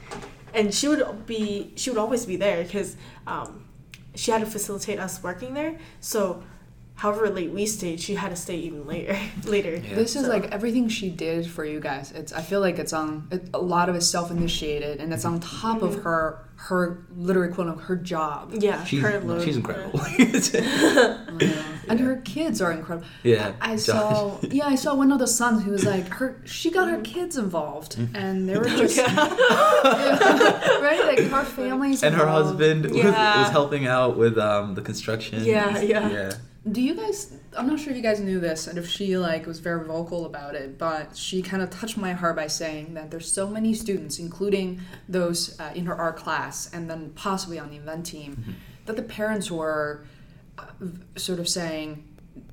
And 0.53 0.73
she 0.73 0.87
would 0.87 1.25
be 1.25 1.71
she 1.75 1.89
would 1.89 1.99
always 1.99 2.25
be 2.25 2.35
there 2.35 2.63
because 2.63 2.95
um, 3.25 3.65
she 4.15 4.31
had 4.31 4.41
to 4.41 4.47
facilitate 4.47 4.99
us 4.99 5.21
working 5.21 5.53
there. 5.53 5.77
So 5.99 6.43
however 6.97 7.29
late 7.29 7.51
we 7.51 7.65
stayed 7.65 7.99
she 7.99 8.15
had 8.15 8.29
to 8.29 8.35
stay 8.35 8.57
even 8.57 8.85
later 8.87 9.17
later 9.45 9.75
Yeah. 9.75 9.95
This 9.95 10.15
is 10.15 10.25
So- 10.25 10.31
like 10.35 10.51
everything 10.51 10.89
she 10.89 11.09
did 11.09 11.47
for 11.47 11.63
you 11.65 11.79
guys. 11.79 12.11
It's 12.11 12.33
I 12.33 12.41
feel 12.41 12.59
like 12.59 12.77
it's 12.79 12.93
on 12.93 13.27
it, 13.31 13.49
a 13.53 13.59
lot 13.59 13.89
of 13.89 13.95
it's 13.95 14.07
self-initiated, 14.07 14.99
and 14.99 15.13
it's 15.13 15.25
on 15.25 15.39
top 15.39 15.81
of 15.81 16.03
her 16.03 16.43
her 16.69 17.05
literally 17.15 17.53
quote 17.53 17.67
unquote 17.67 17.85
her 17.85 17.95
job. 17.95 18.51
yeah 18.57 18.83
She's, 18.83 19.01
her 19.03 19.19
load, 19.19 19.43
she's 19.45 19.57
yeah. 19.57 19.61
incredible. 19.61 19.99
And 21.89 21.99
her 22.01 22.17
kids 22.25 22.61
are 22.61 22.71
incredible. 22.73 23.07
Yeah, 23.23 23.53
I, 23.61 23.73
I 23.73 23.75
Josh. 23.75 23.85
saw 23.85 24.37
yeah, 24.41 24.65
I 24.67 24.75
saw 24.75 24.93
one 24.95 25.11
of 25.13 25.19
the 25.19 25.27
sons 25.27 25.63
who 25.63 25.71
was 25.71 25.85
like 25.85 26.07
her 26.19 26.41
she 26.45 26.69
got 26.69 26.89
her 26.89 26.99
kids 27.01 27.37
involved 27.37 27.95
Mm-hmm. 27.95 28.15
and 28.15 28.49
they 28.49 28.57
were 28.57 28.65
just 28.65 28.97
right? 28.97 29.07
Like 31.05 31.19
her 31.19 31.43
family's 31.45 32.03
and 32.03 32.13
her 32.15 32.23
involved. 32.23 32.47
husband 32.59 32.85
was, 32.91 33.03
was 33.03 33.49
helping 33.49 33.87
out 33.87 34.17
with 34.17 34.37
um, 34.37 34.75
the 34.75 34.81
construction. 34.81 35.43
Yeah, 35.45 35.79
yeah. 35.79 36.09
yeah. 36.09 36.31
Do 36.71 36.81
you 36.81 36.95
guys? 36.95 37.33
I'm 37.57 37.67
not 37.67 37.79
sure 37.79 37.91
if 37.91 37.97
you 37.97 38.03
guys 38.03 38.19
knew 38.19 38.39
this, 38.39 38.67
and 38.67 38.77
if 38.77 38.87
she 38.89 39.17
like 39.17 39.45
was 39.45 39.59
very 39.59 39.85
vocal 39.85 40.25
about 40.25 40.55
it, 40.55 40.77
but 40.77 41.15
she 41.15 41.41
kind 41.41 41.61
of 41.63 41.69
touched 41.69 41.97
my 41.97 42.13
heart 42.13 42.35
by 42.35 42.47
saying 42.47 42.93
that 42.95 43.09
there's 43.11 43.31
so 43.31 43.47
many 43.47 43.73
students, 43.73 44.19
including 44.19 44.81
those 45.07 45.59
uh, 45.59 45.71
in 45.75 45.85
her 45.85 45.95
art 45.95 46.17
class, 46.17 46.69
and 46.73 46.89
then 46.89 47.11
possibly 47.11 47.57
on 47.59 47.69
the 47.69 47.77
Invent 47.77 48.05
Team, 48.05 48.55
that 48.85 48.95
the 48.95 49.03
parents 49.03 49.49
were 49.49 50.05
uh, 50.57 50.63
sort 51.15 51.39
of 51.39 51.47
saying, 51.47 52.03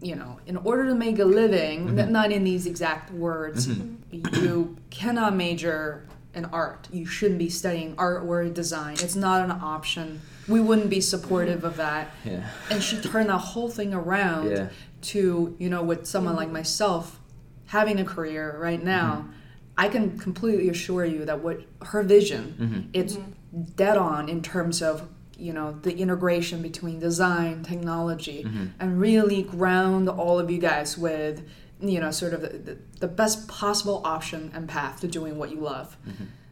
you 0.01 0.15
know, 0.15 0.39
in 0.47 0.59
order 0.59 0.87
to 0.87 0.95
make 0.95 1.19
a 1.19 1.25
living, 1.25 1.99
n- 1.99 2.13
not 2.13 2.31
in 2.31 2.45
these 2.45 2.67
exact 2.67 3.11
words, 3.11 3.69
you 4.13 4.77
cannot 4.91 5.35
major 5.35 6.07
in 6.35 6.45
art. 6.47 6.89
You 6.93 7.07
shouldn't 7.07 7.39
be 7.39 7.49
studying 7.49 7.95
art 7.99 8.23
or 8.25 8.45
design. 8.45 8.95
It's 9.01 9.17
not 9.17 9.43
an 9.45 9.51
option. 9.51 10.21
We 10.49 10.61
wouldn't 10.61 10.91
be 10.91 11.01
supportive 11.01 11.65
of 11.65 11.77
that 11.77 12.09
Yeah. 12.25 12.49
and 12.71 12.83
she 12.83 13.01
turned 13.01 13.29
that 13.29 13.39
whole 13.39 13.69
thing 13.69 13.95
around 13.95 14.51
Yeah. 14.51 14.69
to 15.03 15.57
you 15.59 15.69
know 15.69 15.83
with 15.83 16.07
someone 16.07 16.37
like 16.37 16.51
myself 16.51 17.21
having 17.67 17.99
a 17.99 18.05
career 18.05 18.57
right 18.61 18.83
now 18.83 19.25
mm-hmm. 19.27 19.31
i 19.79 19.89
can 19.89 20.19
completely 20.19 20.69
assure 20.69 21.05
you 21.05 21.25
that 21.25 21.41
what 21.41 21.63
her 21.83 22.03
vision 22.03 22.55
mm-hmm. 22.59 22.81
it's 22.93 23.19
dead 23.75 23.97
on 23.97 24.29
in 24.29 24.43
terms 24.43 24.83
of 24.83 25.09
you 25.39 25.53
know 25.53 25.73
the 25.83 25.97
integration 25.97 26.63
between 26.63 27.01
design 27.01 27.63
technology 27.63 28.45
mm-hmm. 28.45 28.67
and 28.79 29.01
really 29.01 29.43
ground 29.43 30.09
all 30.09 30.39
of 30.39 30.51
you 30.51 30.59
guys 30.59 30.97
with 30.97 31.43
you 31.81 32.01
know, 32.01 32.11
sort 32.11 32.35
of 32.35 32.41
the, 32.43 32.49
the, 32.49 32.79
the 33.01 33.09
best 33.09 33.49
possible 33.49 34.03
option 34.05 34.51
and 34.55 34.69
path 34.69 35.01
to 35.01 35.09
doing 35.09 35.39
what 35.39 35.51
you 35.51 35.61
love. 35.61 35.97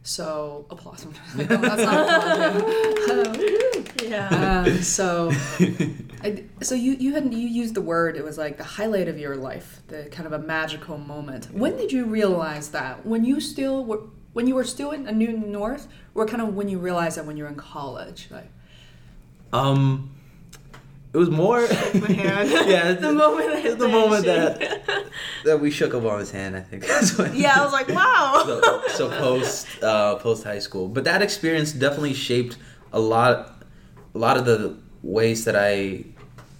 So 0.02 0.66
applause. 0.70 1.06
No, 1.36 1.44
that's 1.44 1.82
not 1.82 2.56
applause. 2.56 4.02
Yeah. 4.02 4.64
Um, 4.66 4.82
so, 4.82 5.30
I, 6.22 6.44
so 6.60 6.74
you 6.74 6.92
you 6.94 7.14
had 7.14 7.32
you 7.32 7.46
used 7.48 7.74
the 7.74 7.80
word. 7.80 8.16
It 8.16 8.24
was 8.24 8.36
like 8.36 8.56
the 8.58 8.64
highlight 8.64 9.08
of 9.08 9.18
your 9.18 9.36
life, 9.36 9.80
the 9.88 10.04
kind 10.10 10.26
of 10.26 10.32
a 10.32 10.38
magical 10.40 10.98
moment. 10.98 11.46
When 11.52 11.76
did 11.76 11.92
you 11.92 12.04
realize 12.04 12.70
that? 12.70 13.06
When 13.06 13.24
you 13.24 13.40
still 13.40 13.84
were 13.84 14.00
when 14.32 14.46
you 14.48 14.54
were 14.54 14.64
still 14.64 14.90
in 14.90 15.06
a 15.06 15.12
New 15.12 15.32
North, 15.32 15.86
or 16.14 16.26
kind 16.26 16.42
of 16.42 16.54
when 16.54 16.68
you 16.68 16.78
realized 16.78 17.16
that 17.18 17.26
when 17.26 17.36
you 17.36 17.44
were 17.44 17.50
in 17.50 17.54
college, 17.56 18.28
like 18.30 18.50
Um, 19.52 20.10
it 21.14 21.18
was 21.18 21.30
more. 21.30 21.60
My 21.60 22.12
hand. 22.12 22.50
yeah, 22.68 22.92
the 23.00 23.12
moment 23.12 23.50
I 23.50 23.74
the 23.74 23.88
moment 23.88 24.24
that 24.24 24.82
that 25.44 25.60
we 25.60 25.70
shook 25.70 25.92
Obama's 25.92 26.30
hand. 26.30 26.56
I 26.56 26.60
think. 26.60 26.84
Yeah, 27.34 27.60
I 27.60 27.64
was 27.64 27.72
like, 27.72 27.88
wow. 27.88 28.42
so, 28.46 28.82
so 28.88 29.08
post 29.10 29.66
uh, 29.82 30.16
post 30.16 30.44
high 30.44 30.58
school, 30.58 30.88
but 30.88 31.04
that 31.04 31.20
experience 31.20 31.72
definitely 31.72 32.14
shaped 32.14 32.56
a 32.92 33.00
lot, 33.00 33.62
a 34.14 34.18
lot 34.18 34.36
of 34.36 34.46
the 34.46 34.76
ways 35.02 35.44
that 35.44 35.56
I 35.56 36.04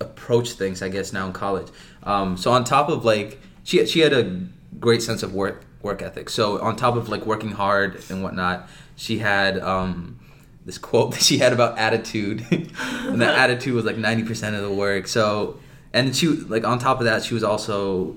approach 0.00 0.52
things. 0.52 0.82
I 0.82 0.88
guess 0.88 1.12
now 1.12 1.26
in 1.26 1.32
college. 1.32 1.68
Um, 2.02 2.36
so 2.36 2.52
on 2.52 2.64
top 2.64 2.90
of 2.90 3.04
like 3.06 3.40
she 3.64 3.84
she 3.86 4.00
had 4.00 4.12
a 4.12 4.38
great 4.78 5.00
sense 5.00 5.22
of 5.22 5.32
work 5.32 5.64
work 5.80 6.02
ethic. 6.02 6.28
So 6.28 6.60
on 6.60 6.76
top 6.76 6.96
of 6.96 7.08
like 7.08 7.24
working 7.24 7.52
hard 7.52 8.02
and 8.10 8.22
whatnot, 8.22 8.68
she 8.96 9.18
had 9.18 9.58
um, 9.60 10.18
this 10.64 10.78
quote 10.78 11.10
that 11.14 11.22
she 11.22 11.38
had 11.38 11.52
about 11.52 11.78
attitude, 11.78 12.46
and 12.50 13.20
that 13.20 13.38
attitude 13.38 13.74
was 13.74 13.84
like 13.84 13.96
ninety 13.96 14.24
percent 14.24 14.56
of 14.56 14.62
the 14.62 14.72
work. 14.72 15.06
So 15.08 15.58
and 15.92 16.14
she 16.14 16.28
like 16.28 16.64
on 16.64 16.78
top 16.78 16.98
of 16.98 17.04
that, 17.04 17.22
she 17.24 17.34
was 17.34 17.44
also 17.44 18.16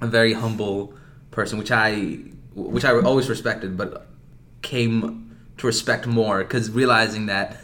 a 0.00 0.06
very 0.06 0.32
humble 0.32 0.94
person, 1.30 1.58
which 1.58 1.70
I 1.70 2.18
which 2.54 2.84
I 2.84 2.92
always 3.00 3.28
respected, 3.28 3.76
but 3.76 4.06
came 4.62 5.36
to 5.58 5.66
respect 5.66 6.06
more 6.06 6.42
because 6.42 6.70
realizing 6.70 7.26
that 7.26 7.60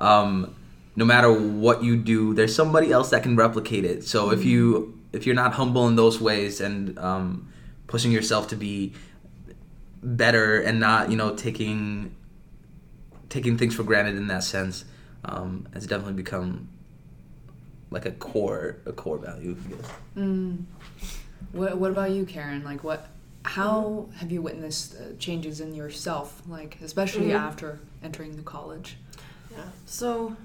um, 0.00 0.54
no 0.96 1.04
matter 1.04 1.32
what 1.32 1.82
you 1.82 1.96
do, 1.96 2.34
there's 2.34 2.54
somebody 2.54 2.92
else 2.92 3.10
that 3.10 3.22
can 3.22 3.36
replicate 3.36 3.84
it. 3.84 4.04
So 4.04 4.32
if 4.32 4.44
you 4.44 4.98
if 5.12 5.26
you're 5.26 5.34
not 5.34 5.54
humble 5.54 5.88
in 5.88 5.96
those 5.96 6.20
ways 6.20 6.60
and 6.60 6.98
um, 6.98 7.52
pushing 7.86 8.12
yourself 8.12 8.48
to 8.48 8.56
be 8.56 8.92
better 10.02 10.60
and 10.60 10.78
not 10.78 11.10
you 11.10 11.16
know 11.16 11.34
taking 11.34 12.14
taking 13.28 13.58
things 13.58 13.74
for 13.74 13.82
granted 13.82 14.16
in 14.16 14.26
that 14.28 14.44
sense 14.44 14.84
um, 15.24 15.66
has 15.74 15.86
definitely 15.86 16.14
become 16.14 16.68
like 17.90 18.06
a 18.06 18.10
core 18.12 18.76
a 18.86 18.92
core 18.92 19.18
value. 19.18 19.56
I 19.66 19.68
guess. 19.70 19.90
Mm. 20.16 20.64
What, 21.52 21.78
what 21.78 21.90
about 21.90 22.10
you, 22.10 22.24
Karen? 22.26 22.64
Like, 22.64 22.84
what? 22.84 23.08
How 23.44 24.08
have 24.16 24.30
you 24.30 24.42
witnessed 24.42 24.94
uh, 24.96 25.14
changes 25.18 25.60
in 25.60 25.74
yourself? 25.74 26.42
Like, 26.46 26.78
especially 26.82 27.28
Mhm. 27.28 27.38
after 27.38 27.78
entering 28.02 28.36
the 28.36 28.42
college. 28.42 28.96
Yeah. 29.50 29.58
So, 29.86 30.36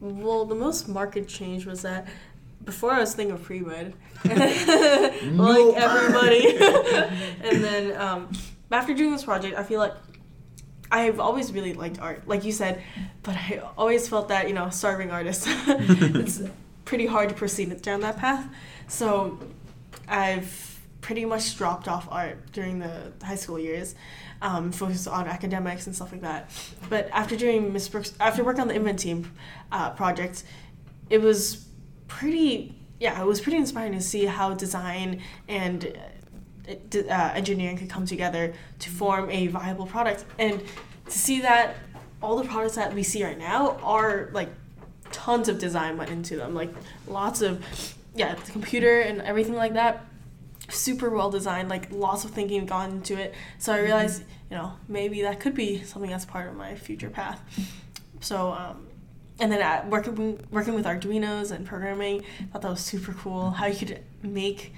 well, 0.00 0.44
the 0.46 0.54
most 0.54 0.88
marked 0.88 1.28
change 1.28 1.66
was 1.66 1.82
that 1.82 2.06
before 2.64 2.92
I 2.92 3.00
was 3.00 3.14
thinking 3.14 3.34
of 3.34 3.42
pre-med, 3.42 3.92
like 4.24 4.34
everybody, 5.76 6.56
and 7.42 7.62
then 7.64 8.00
um, 8.00 8.30
after 8.70 8.94
doing 8.94 9.12
this 9.12 9.24
project, 9.24 9.56
I 9.58 9.62
feel 9.62 9.80
like 9.80 9.92
I've 10.90 11.20
always 11.20 11.52
really 11.52 11.74
liked 11.74 11.98
art, 11.98 12.26
like 12.26 12.44
you 12.44 12.52
said, 12.52 12.82
but 13.22 13.36
I 13.36 13.62
always 13.76 14.08
felt 14.08 14.28
that 14.28 14.48
you 14.48 14.54
know, 14.54 14.70
starving 14.70 15.10
artist, 15.10 15.46
it's 15.68 16.42
pretty 16.84 17.06
hard 17.06 17.28
to 17.28 17.34
proceed 17.34 17.82
down 17.82 18.00
that 18.00 18.16
path. 18.16 18.46
So, 18.88 19.38
I've 20.08 20.68
pretty 21.00 21.24
much 21.24 21.56
dropped 21.56 21.88
off 21.88 22.08
art 22.10 22.52
during 22.52 22.78
the 22.78 23.12
high 23.22 23.34
school 23.36 23.58
years, 23.58 23.94
um, 24.42 24.72
focused 24.72 25.08
on 25.08 25.26
academics 25.26 25.86
and 25.86 25.94
stuff 25.94 26.12
like 26.12 26.22
that. 26.22 26.50
But 26.88 27.08
after 27.12 27.36
doing 27.36 27.72
Miss 27.72 27.88
Brooks, 27.88 28.14
after 28.20 28.42
working 28.44 28.62
on 28.62 28.68
the 28.68 28.74
Invent 28.74 28.98
Team 28.98 29.32
uh, 29.70 29.90
project, 29.90 30.44
it 31.10 31.20
was 31.20 31.66
pretty, 32.08 32.74
yeah, 33.00 33.20
it 33.20 33.26
was 33.26 33.40
pretty 33.40 33.58
inspiring 33.58 33.92
to 33.92 34.00
see 34.00 34.24
how 34.26 34.54
design 34.54 35.22
and 35.48 35.98
uh, 36.68 36.98
uh, 36.98 37.32
engineering 37.34 37.76
could 37.76 37.90
come 37.90 38.06
together 38.06 38.52
to 38.80 38.90
form 38.90 39.30
a 39.30 39.46
viable 39.48 39.86
product, 39.86 40.24
and 40.38 40.62
to 41.06 41.18
see 41.18 41.40
that 41.40 41.76
all 42.22 42.36
the 42.36 42.44
products 42.44 42.74
that 42.74 42.92
we 42.92 43.02
see 43.02 43.24
right 43.24 43.38
now 43.38 43.78
are 43.82 44.30
like 44.32 44.50
tons 45.10 45.48
of 45.48 45.58
design 45.58 45.96
went 45.96 46.10
into 46.10 46.36
them, 46.36 46.54
like 46.54 46.72
lots 47.06 47.42
of 47.42 47.64
yeah, 48.14 48.34
the 48.34 48.52
computer 48.52 49.00
and 49.00 49.22
everything 49.22 49.54
like 49.54 49.74
that 49.74 50.04
super 50.70 51.08
well 51.08 51.30
designed 51.30 51.68
like 51.68 51.90
lots 51.90 52.24
of 52.24 52.30
thinking 52.30 52.66
gone 52.66 52.90
into 52.90 53.16
it. 53.16 53.34
So 53.58 53.72
i 53.72 53.80
realized 53.80 54.22
you 54.50 54.56
know 54.56 54.72
maybe 54.86 55.22
that 55.22 55.40
could 55.40 55.54
be 55.54 55.82
something 55.82 56.10
that's 56.10 56.24
part 56.24 56.48
of 56.48 56.56
my 56.56 56.74
future 56.74 57.10
path. 57.10 57.40
So 58.20 58.52
um, 58.52 58.86
and 59.40 59.50
then 59.50 59.62
at 59.62 59.88
working 59.88 60.40
working 60.50 60.74
with 60.74 60.84
arduinos 60.84 61.52
and 61.52 61.66
programming 61.66 62.22
I 62.40 62.44
thought 62.52 62.62
that 62.62 62.70
was 62.70 62.80
super 62.80 63.12
cool 63.12 63.50
how 63.50 63.66
you 63.66 63.76
could 63.76 64.02
make 64.22 64.74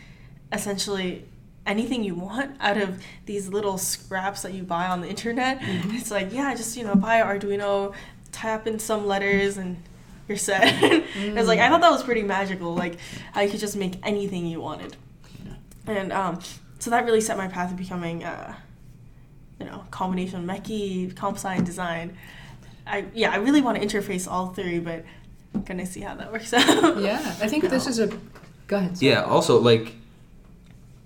essentially 0.53 1.25
anything 1.67 2.03
you 2.03 2.15
want 2.15 2.57
out 2.61 2.77
of 2.77 3.03
these 3.27 3.49
little 3.49 3.79
scraps 3.79 4.43
that 4.43 4.53
you 4.53 4.63
buy 4.63 4.87
on 4.87 5.01
the 5.01 5.09
internet 5.09 5.59
it's 5.61 6.11
like 6.11 6.33
yeah 6.33 6.55
just 6.55 6.77
you 6.77 6.85
know 6.85 6.95
buy 6.95 7.17
an 7.17 7.27
arduino 7.27 7.95
type 8.33 8.67
in 8.67 8.79
some 8.79 9.07
letters 9.07 9.57
and 9.57 9.77
you're 10.27 10.39
set 10.39 10.63
it's 11.15 11.49
like 11.49 11.59
i 11.59 11.69
thought 11.69 11.81
that 11.81 11.91
was 11.91 12.03
pretty 12.03 12.23
magical 12.23 12.75
like 12.75 12.97
how 13.33 13.41
you 13.41 13.51
could 13.51 13.61
just 13.61 13.77
make 13.77 13.95
anything 14.03 14.47
you 14.47 14.61
wanted 14.61 14.97
and 15.87 16.13
um, 16.13 16.39
so 16.79 16.91
that 16.91 17.05
really 17.05 17.21
set 17.21 17.37
my 17.37 17.49
path 17.49 17.71
to 17.71 17.77
becoming, 17.77 18.25
uh, 18.25 18.55
you 19.59 19.67
know, 19.67 19.85
combination 19.91 20.47
MechE, 20.47 21.15
comp 21.15 21.37
sci, 21.37 21.55
and 21.55 21.67
design. 21.67 22.17
I 22.87 23.05
yeah, 23.15 23.31
I 23.31 23.37
really 23.37 23.61
want 23.61 23.81
to 23.81 23.87
interface 23.87 24.31
all 24.31 24.49
three, 24.49 24.79
but 24.79 25.05
I'm 25.55 25.63
gonna 25.63 25.87
see 25.87 26.01
how 26.01 26.15
that 26.15 26.33
works 26.33 26.53
out. 26.55 26.99
Yeah, 26.99 27.19
I 27.41 27.49
think 27.49 27.69
this 27.69 27.87
is 27.87 27.99
a. 27.99 28.07
Go 28.67 28.77
ahead. 28.77 28.97
sorry. 28.97 29.13
Yeah. 29.13 29.23
Also, 29.23 29.61
like 29.61 29.95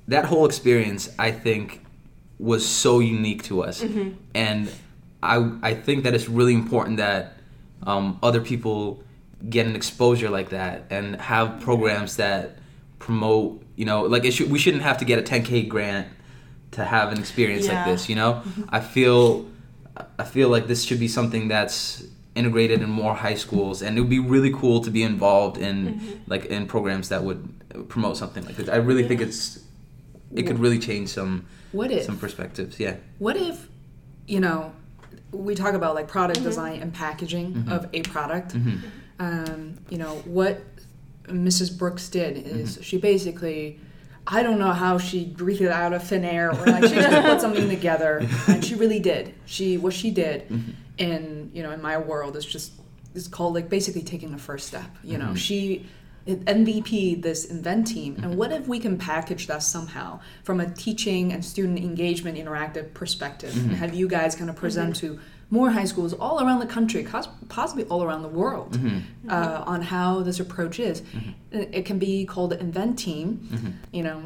that 0.09 0.25
whole 0.27 0.47
experience, 0.47 1.09
I 1.19 1.31
think, 1.31 1.85
was 2.39 2.67
so 2.67 3.01
unique 3.01 3.43
to 3.45 3.63
us, 3.63 3.83
mm-hmm. 3.83 4.11
and 4.35 4.71
I 5.23 5.51
I 5.63 5.75
think 5.75 6.05
that 6.05 6.15
it's 6.15 6.29
really 6.29 6.55
important 6.55 6.99
that 6.99 7.39
um, 7.85 8.19
other 8.23 8.41
people 8.41 9.03
get 9.49 9.67
an 9.67 9.77
exposure 9.77 10.31
like 10.31 10.51
that 10.51 10.85
and 10.91 11.17
have 11.17 11.61
programs 11.61 12.17
that 12.17 12.59
promote. 12.99 13.63
You 13.77 13.87
know, 13.87 14.03
like 14.03 14.25
it 14.25 14.33
should, 14.33 14.51
we 14.51 14.59
shouldn't 14.59 14.85
have 14.85 14.99
to 14.99 15.05
get 15.05 15.19
a 15.19 15.23
10k 15.23 15.69
grant 15.69 16.07
to 16.73 16.85
have 16.85 17.11
an 17.11 17.19
experience 17.19 17.67
like 17.67 17.85
this. 17.87 18.09
You 18.09 18.17
know, 18.17 18.35
mm-hmm. 18.35 18.65
I 18.69 18.81
feel 18.81 19.47
I 20.19 20.25
feel 20.25 20.49
like 20.49 20.67
this 20.67 20.85
should 20.85 21.01
be 21.01 21.09
something 21.09 21.49
that's 21.49 22.05
integrated 22.35 22.83
in 22.83 22.91
more 22.91 23.15
high 23.15 23.37
schools 23.37 23.81
and 23.81 23.97
it 23.97 24.01
would 24.01 24.11
be 24.11 24.19
really 24.19 24.53
cool 24.53 24.81
to 24.81 24.91
be 24.91 25.05
involved 25.05 25.57
in 25.57 25.95
mm-hmm. 25.95 26.15
like 26.27 26.47
in 26.47 26.67
programs 26.67 27.09
that 27.09 27.23
would 27.23 27.89
promote 27.89 28.17
something 28.17 28.45
like 28.45 28.57
this. 28.57 28.69
I 28.69 28.77
really 28.77 29.07
think 29.07 29.21
it's 29.21 29.64
it 30.35 30.47
could 30.47 30.59
really 30.59 30.79
change 30.79 31.09
some 31.09 31.47
What 31.73 31.91
if? 31.91 32.05
some 32.05 32.19
perspectives 32.19 32.79
yeah 32.79 32.97
What 33.19 33.37
if, 33.37 33.69
you 34.27 34.41
know, 34.41 34.73
we 35.35 35.55
talk 35.55 35.75
about 35.75 35.95
like 35.95 36.09
product 36.09 36.41
mm-hmm. 36.41 36.49
design 36.49 36.83
and 36.83 36.93
packaging 36.93 37.55
mm-hmm. 37.55 37.73
of 37.73 37.89
a 37.93 38.03
product. 38.03 38.55
Mm-hmm. 38.55 38.87
Um, 39.19 39.75
you 39.91 39.99
know, 39.99 40.17
what 40.25 40.61
Mrs. 41.25 41.77
Brooks 41.77 42.09
did 42.09 42.37
is 42.47 42.79
she 42.83 42.99
basically, 42.99 43.81
I 44.27 44.43
don't 44.43 44.59
know 44.59 44.73
how 44.73 44.99
she 44.99 45.25
breathed 45.25 45.61
it 45.61 45.71
out 45.71 45.93
of 45.93 46.03
thin 46.03 46.25
air 46.25 46.51
or 46.51 46.67
like 46.67 46.85
she 46.85 46.95
just 46.95 47.27
put 47.27 47.41
something 47.41 47.69
together, 47.69 48.27
and 48.49 48.65
she 48.65 48.75
really 48.75 49.01
did. 49.01 49.35
She 49.47 49.77
what 49.77 49.93
she 49.93 50.11
did, 50.11 50.47
in 50.99 51.51
you 51.53 51.63
know, 51.63 51.71
in 51.71 51.83
my 51.83 51.99
world 51.99 52.37
is 52.37 52.45
just 52.45 52.73
is 53.15 53.29
called 53.29 53.55
like 53.55 53.69
basically 53.69 54.03
taking 54.03 54.33
the 54.33 54.39
first 54.39 54.67
step. 54.67 54.91
You 55.03 55.19
know, 55.19 55.35
she. 55.35 55.87
MVP 56.27 57.23
this 57.23 57.45
invent 57.45 57.87
team, 57.87 58.15
and 58.17 58.25
mm-hmm. 58.25 58.37
what 58.37 58.53
if 58.53 58.67
we 58.67 58.79
can 58.79 58.97
package 58.97 59.47
that 59.47 59.63
somehow 59.63 60.21
from 60.43 60.61
a 60.61 60.71
teaching 60.71 61.33
and 61.33 61.45
student 61.45 61.79
engagement 61.79 62.39
interactive 62.39 62.95
perspective, 62.95 63.55
and 63.57 63.73
have 63.73 63.95
you 63.95 64.09
guys 64.09 64.35
kind 64.35 64.49
of 64.49 64.57
present 64.57 64.97
mm-hmm. 64.97 65.15
to 65.15 65.21
more 65.51 65.71
high 65.71 65.85
schools 65.85 66.15
all 66.15 66.43
around 66.43 66.61
the 66.61 66.67
country, 66.67 67.07
possibly 67.49 67.85
all 67.85 68.03
around 68.03 68.23
the 68.23 68.29
world, 68.29 68.79
uh, 69.29 69.63
on 69.67 69.83
how 69.83 70.23
this 70.23 70.41
approach 70.41 70.81
is. 70.81 71.03
It 71.53 71.69
it 71.73 71.85
can 71.85 71.99
be 71.99 72.25
called 72.25 72.51
the 72.51 72.61
invent 72.61 72.99
team, 72.99 73.79
you 73.93 74.03
know, 74.03 74.23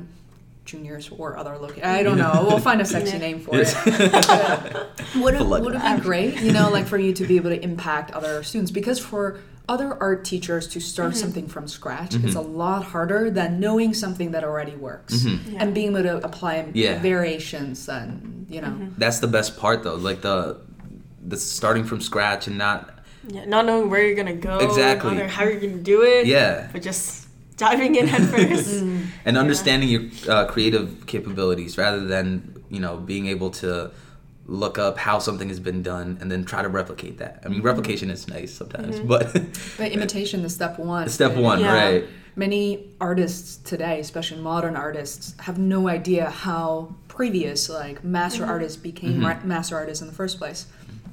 juniors 0.69 1.09
or 1.09 1.37
other 1.37 1.57
locations. 1.57 1.85
I 1.85 2.03
don't 2.03 2.19
know. 2.19 2.45
We'll 2.47 2.61
find 2.61 2.81
a 2.81 2.85
sexy 2.95 3.19
name 3.19 3.41
for 3.41 3.53
it. 3.55 3.75
would 5.17 5.35
it, 5.35 5.39
Plug 5.39 5.65
would 5.65 5.75
it 5.75 5.83
it 5.83 5.97
be 5.97 6.03
great, 6.03 6.41
you 6.41 6.53
know, 6.53 6.71
like 6.71 6.87
for 6.87 6.99
you 6.99 7.13
to 7.15 7.27
be 7.27 7.37
able 7.37 7.51
to 7.51 7.61
impact 7.71 8.13
other 8.13 8.43
students? 8.43 8.71
Because 8.71 8.99
for 8.99 9.41
other 9.69 10.01
art 10.01 10.25
teachers 10.25 10.67
to 10.69 10.81
start 10.81 11.11
mm-hmm. 11.11 11.21
something 11.21 11.49
from 11.49 11.69
scratch 11.69 12.15
is 12.15 12.21
mm-hmm. 12.21 12.37
a 12.39 12.41
lot 12.41 12.85
harder 12.85 13.31
than 13.31 13.61
knowing 13.61 13.93
something 13.93 14.31
that 14.31 14.43
already 14.43 14.75
works 14.77 15.17
mm-hmm. 15.17 15.53
Yeah. 15.53 15.63
and 15.63 15.75
being 15.75 15.91
able 15.91 16.03
to 16.05 16.25
apply 16.25 16.71
Yeah. 16.73 16.99
variations 17.01 17.89
and 17.89 18.47
you 18.49 18.63
know. 18.63 18.89
that's 18.97 19.19
the 19.19 19.27
best 19.27 19.59
part 19.59 19.83
though 19.83 19.97
like 19.97 20.23
the 20.23 20.61
the 21.23 21.37
starting 21.37 21.85
from 21.85 22.01
scratch 22.01 22.47
and 22.47 22.57
not 22.57 22.99
yeah, 23.29 23.45
not 23.45 23.67
knowing 23.67 23.91
where 23.91 24.03
you're 24.07 24.17
gonna 24.17 24.33
go, 24.33 24.59
Exactly. 24.59 25.19
how 25.27 25.45
you're 25.45 25.61
gonna 25.61 25.77
do 25.77 26.03
it. 26.03 26.27
yeah 26.27 26.69
But 26.73 26.81
just 26.81 27.28
diving 27.59 27.95
in 27.95 28.07
headfirst. 28.07 28.69
Mm. 28.89 29.07
and 29.25 29.37
understanding 29.37 29.89
your 29.89 30.03
uh, 30.29 30.47
creative 30.47 31.07
capabilities 31.07 31.77
rather 31.77 32.05
than 32.07 32.63
you 32.71 32.81
know 32.81 32.97
being 32.97 33.27
able 33.27 33.51
to 33.51 33.91
look 34.47 34.79
up 34.79 34.97
how 34.99 35.19
something 35.19 35.49
has 35.49 35.61
been 35.61 35.83
done 35.83 36.17
and 36.21 36.33
then 36.33 36.45
try 36.45 36.63
to 36.63 36.69
replicate 36.69 37.19
that. 37.19 37.43
I 37.45 37.49
mean, 37.49 37.59
mm-hmm. 37.59 37.67
replication 37.67 38.11
is 38.11 38.27
nice 38.29 38.53
sometimes, 38.53 38.97
mm-hmm. 38.97 39.07
but 39.07 39.33
But 39.77 39.93
imitation 39.93 40.45
is 40.45 40.55
step 40.55 40.79
one. 40.79 41.09
step 41.09 41.37
one, 41.37 41.61
Yeah. 41.61 41.75
right? 41.75 42.05
Many 42.35 42.87
artists 43.01 43.57
today, 43.57 44.01
especially 44.01 44.41
modern 44.41 44.77
artists, 44.77 45.35
have 45.41 45.59
no 45.59 45.89
idea 45.89 46.31
how 46.31 46.95
previous 47.09 47.69
like 47.69 48.03
master 48.05 48.43
mm-hmm. 48.43 48.53
artists 48.53 48.77
became 48.77 49.25
ra- 49.27 49.41
master 49.45 49.77
artists 49.77 50.01
in 50.01 50.09
the 50.09 50.15
first 50.15 50.39
place. 50.39 50.67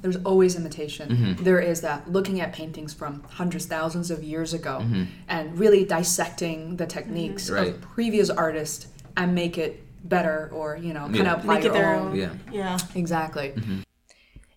There's 0.06 0.22
always 0.24 0.54
imitation. 0.54 1.08
Mm-hmm. 1.08 1.42
There 1.42 1.58
is 1.58 1.80
that 1.80 2.12
looking 2.12 2.40
at 2.40 2.52
paintings 2.52 2.94
from 2.94 3.24
hundreds, 3.24 3.66
thousands 3.66 4.12
of 4.12 4.22
years 4.22 4.54
ago, 4.54 4.78
mm-hmm. 4.80 5.04
and 5.28 5.58
really 5.58 5.84
dissecting 5.84 6.76
the 6.76 6.86
techniques 6.86 7.50
Right. 7.50 7.68
of 7.70 7.80
previous 7.80 8.30
artists 8.30 8.86
and 9.16 9.34
make 9.34 9.58
it 9.58 9.82
better, 10.08 10.48
or 10.52 10.76
you 10.76 10.94
know, 10.94 11.00
kind 11.06 11.16
Yeah. 11.16 11.32
of 11.32 11.40
apply 11.40 11.54
Make 11.54 11.64
it 11.64 11.66
your 11.66 11.72
their 11.74 11.94
own. 11.96 12.08
own. 12.12 12.16
Yeah. 12.16 12.32
Yeah. 12.52 12.78
Exactly. 12.94 13.48
Mm-hmm. 13.56 13.80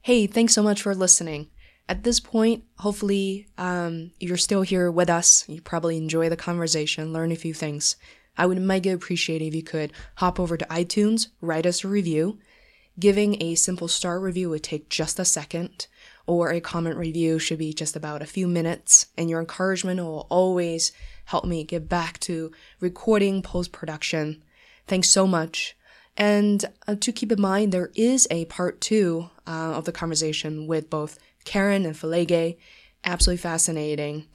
Hey, 0.04 0.28
thanks 0.28 0.54
so 0.54 0.62
much 0.62 0.84
for 0.84 0.94
listening. 0.94 1.48
At 1.88 2.04
this 2.04 2.20
point, 2.20 2.64
hopefully, 2.78 3.48
um, 3.58 4.12
you're 4.20 4.38
still 4.38 4.62
here 4.62 4.92
with 4.92 5.10
us. 5.10 5.46
You 5.50 5.62
probably 5.62 5.98
enjoy 5.98 6.30
the 6.30 6.38
conversation, 6.38 7.12
learn 7.12 7.32
a 7.32 7.36
few 7.36 7.56
things. 7.56 7.96
I 8.38 8.46
would 8.46 8.62
mega 8.62 8.94
appreciate 8.94 9.42
if 9.42 9.56
you 9.56 9.64
could 9.64 9.92
hop 10.18 10.40
over 10.40 10.58
to 10.58 10.66
iTunes, 10.66 11.30
write 11.42 11.66
us 11.66 11.84
a 11.84 11.88
review. 11.88 12.38
Giving 13.00 13.42
a 13.42 13.56
simple 13.56 13.88
star 13.88 14.20
review 14.20 14.50
would 14.50 14.64
take 14.64 14.90
just 14.90 15.20
a 15.20 15.26
second, 15.26 15.88
or 16.28 16.52
a 16.52 16.60
comment 16.60 16.98
review 16.98 17.40
should 17.40 17.60
be 17.60 17.72
just 17.72 17.96
about 17.96 18.22
a 18.22 18.26
few 18.26 18.48
minutes, 18.48 19.08
and 19.18 19.30
your 19.30 19.40
encouragement 19.40 20.02
will 20.02 20.28
always 20.30 20.92
help 21.26 21.46
me 21.46 21.64
get 21.64 21.88
back 21.88 22.20
to 22.22 22.52
recording 22.82 23.42
post 23.42 23.72
production. 23.72 24.44
Thanks 24.88 25.08
so 25.10 25.26
much. 25.26 25.78
And 26.18 26.66
uh, 26.88 26.96
to 26.96 27.12
keep 27.14 27.32
in 27.32 27.40
mind, 27.40 27.72
there 27.72 27.92
is 27.96 28.28
a 28.32 28.46
part 28.46 28.82
two 28.82 29.30
uh, 29.48 29.74
of 29.76 29.86
the 29.86 29.94
conversation 29.94 30.68
with 30.68 30.90
both 30.90 31.18
Karen 31.46 31.86
and 31.86 31.96
Falege. 31.96 32.58
Absolutely 33.06 33.38
fascinating. 33.38 34.26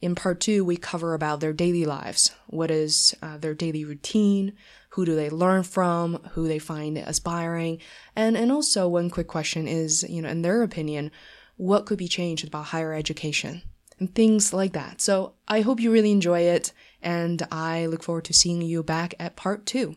In 0.00 0.14
part 0.14 0.40
two, 0.40 0.64
we 0.64 0.76
cover 0.76 1.12
about 1.12 1.40
their 1.40 1.52
daily 1.52 1.84
lives. 1.84 2.30
What 2.46 2.70
is 2.70 3.14
uh, 3.20 3.36
their 3.38 3.54
daily 3.54 3.84
routine? 3.84 4.52
Who 4.96 5.04
do 5.04 5.14
they 5.14 5.28
learn 5.28 5.62
from? 5.62 6.14
Who 6.32 6.48
they 6.48 6.58
find 6.58 6.96
aspiring? 6.96 7.80
And 8.16 8.34
and 8.34 8.50
also 8.50 8.88
one 8.88 9.10
quick 9.10 9.26
question 9.26 9.68
is, 9.68 10.02
you 10.08 10.22
know, 10.22 10.30
in 10.30 10.40
their 10.40 10.62
opinion, 10.62 11.10
what 11.58 11.84
could 11.84 11.98
be 11.98 12.08
changed 12.08 12.48
about 12.48 12.64
higher 12.64 12.94
education? 12.94 13.60
And 13.98 14.14
things 14.14 14.54
like 14.54 14.72
that. 14.72 15.02
So 15.02 15.34
I 15.46 15.60
hope 15.60 15.80
you 15.80 15.92
really 15.92 16.12
enjoy 16.12 16.40
it, 16.40 16.72
and 17.02 17.46
I 17.52 17.84
look 17.84 18.02
forward 18.02 18.24
to 18.24 18.32
seeing 18.32 18.62
you 18.62 18.82
back 18.82 19.12
at 19.20 19.36
part 19.36 19.66
two. 19.66 19.96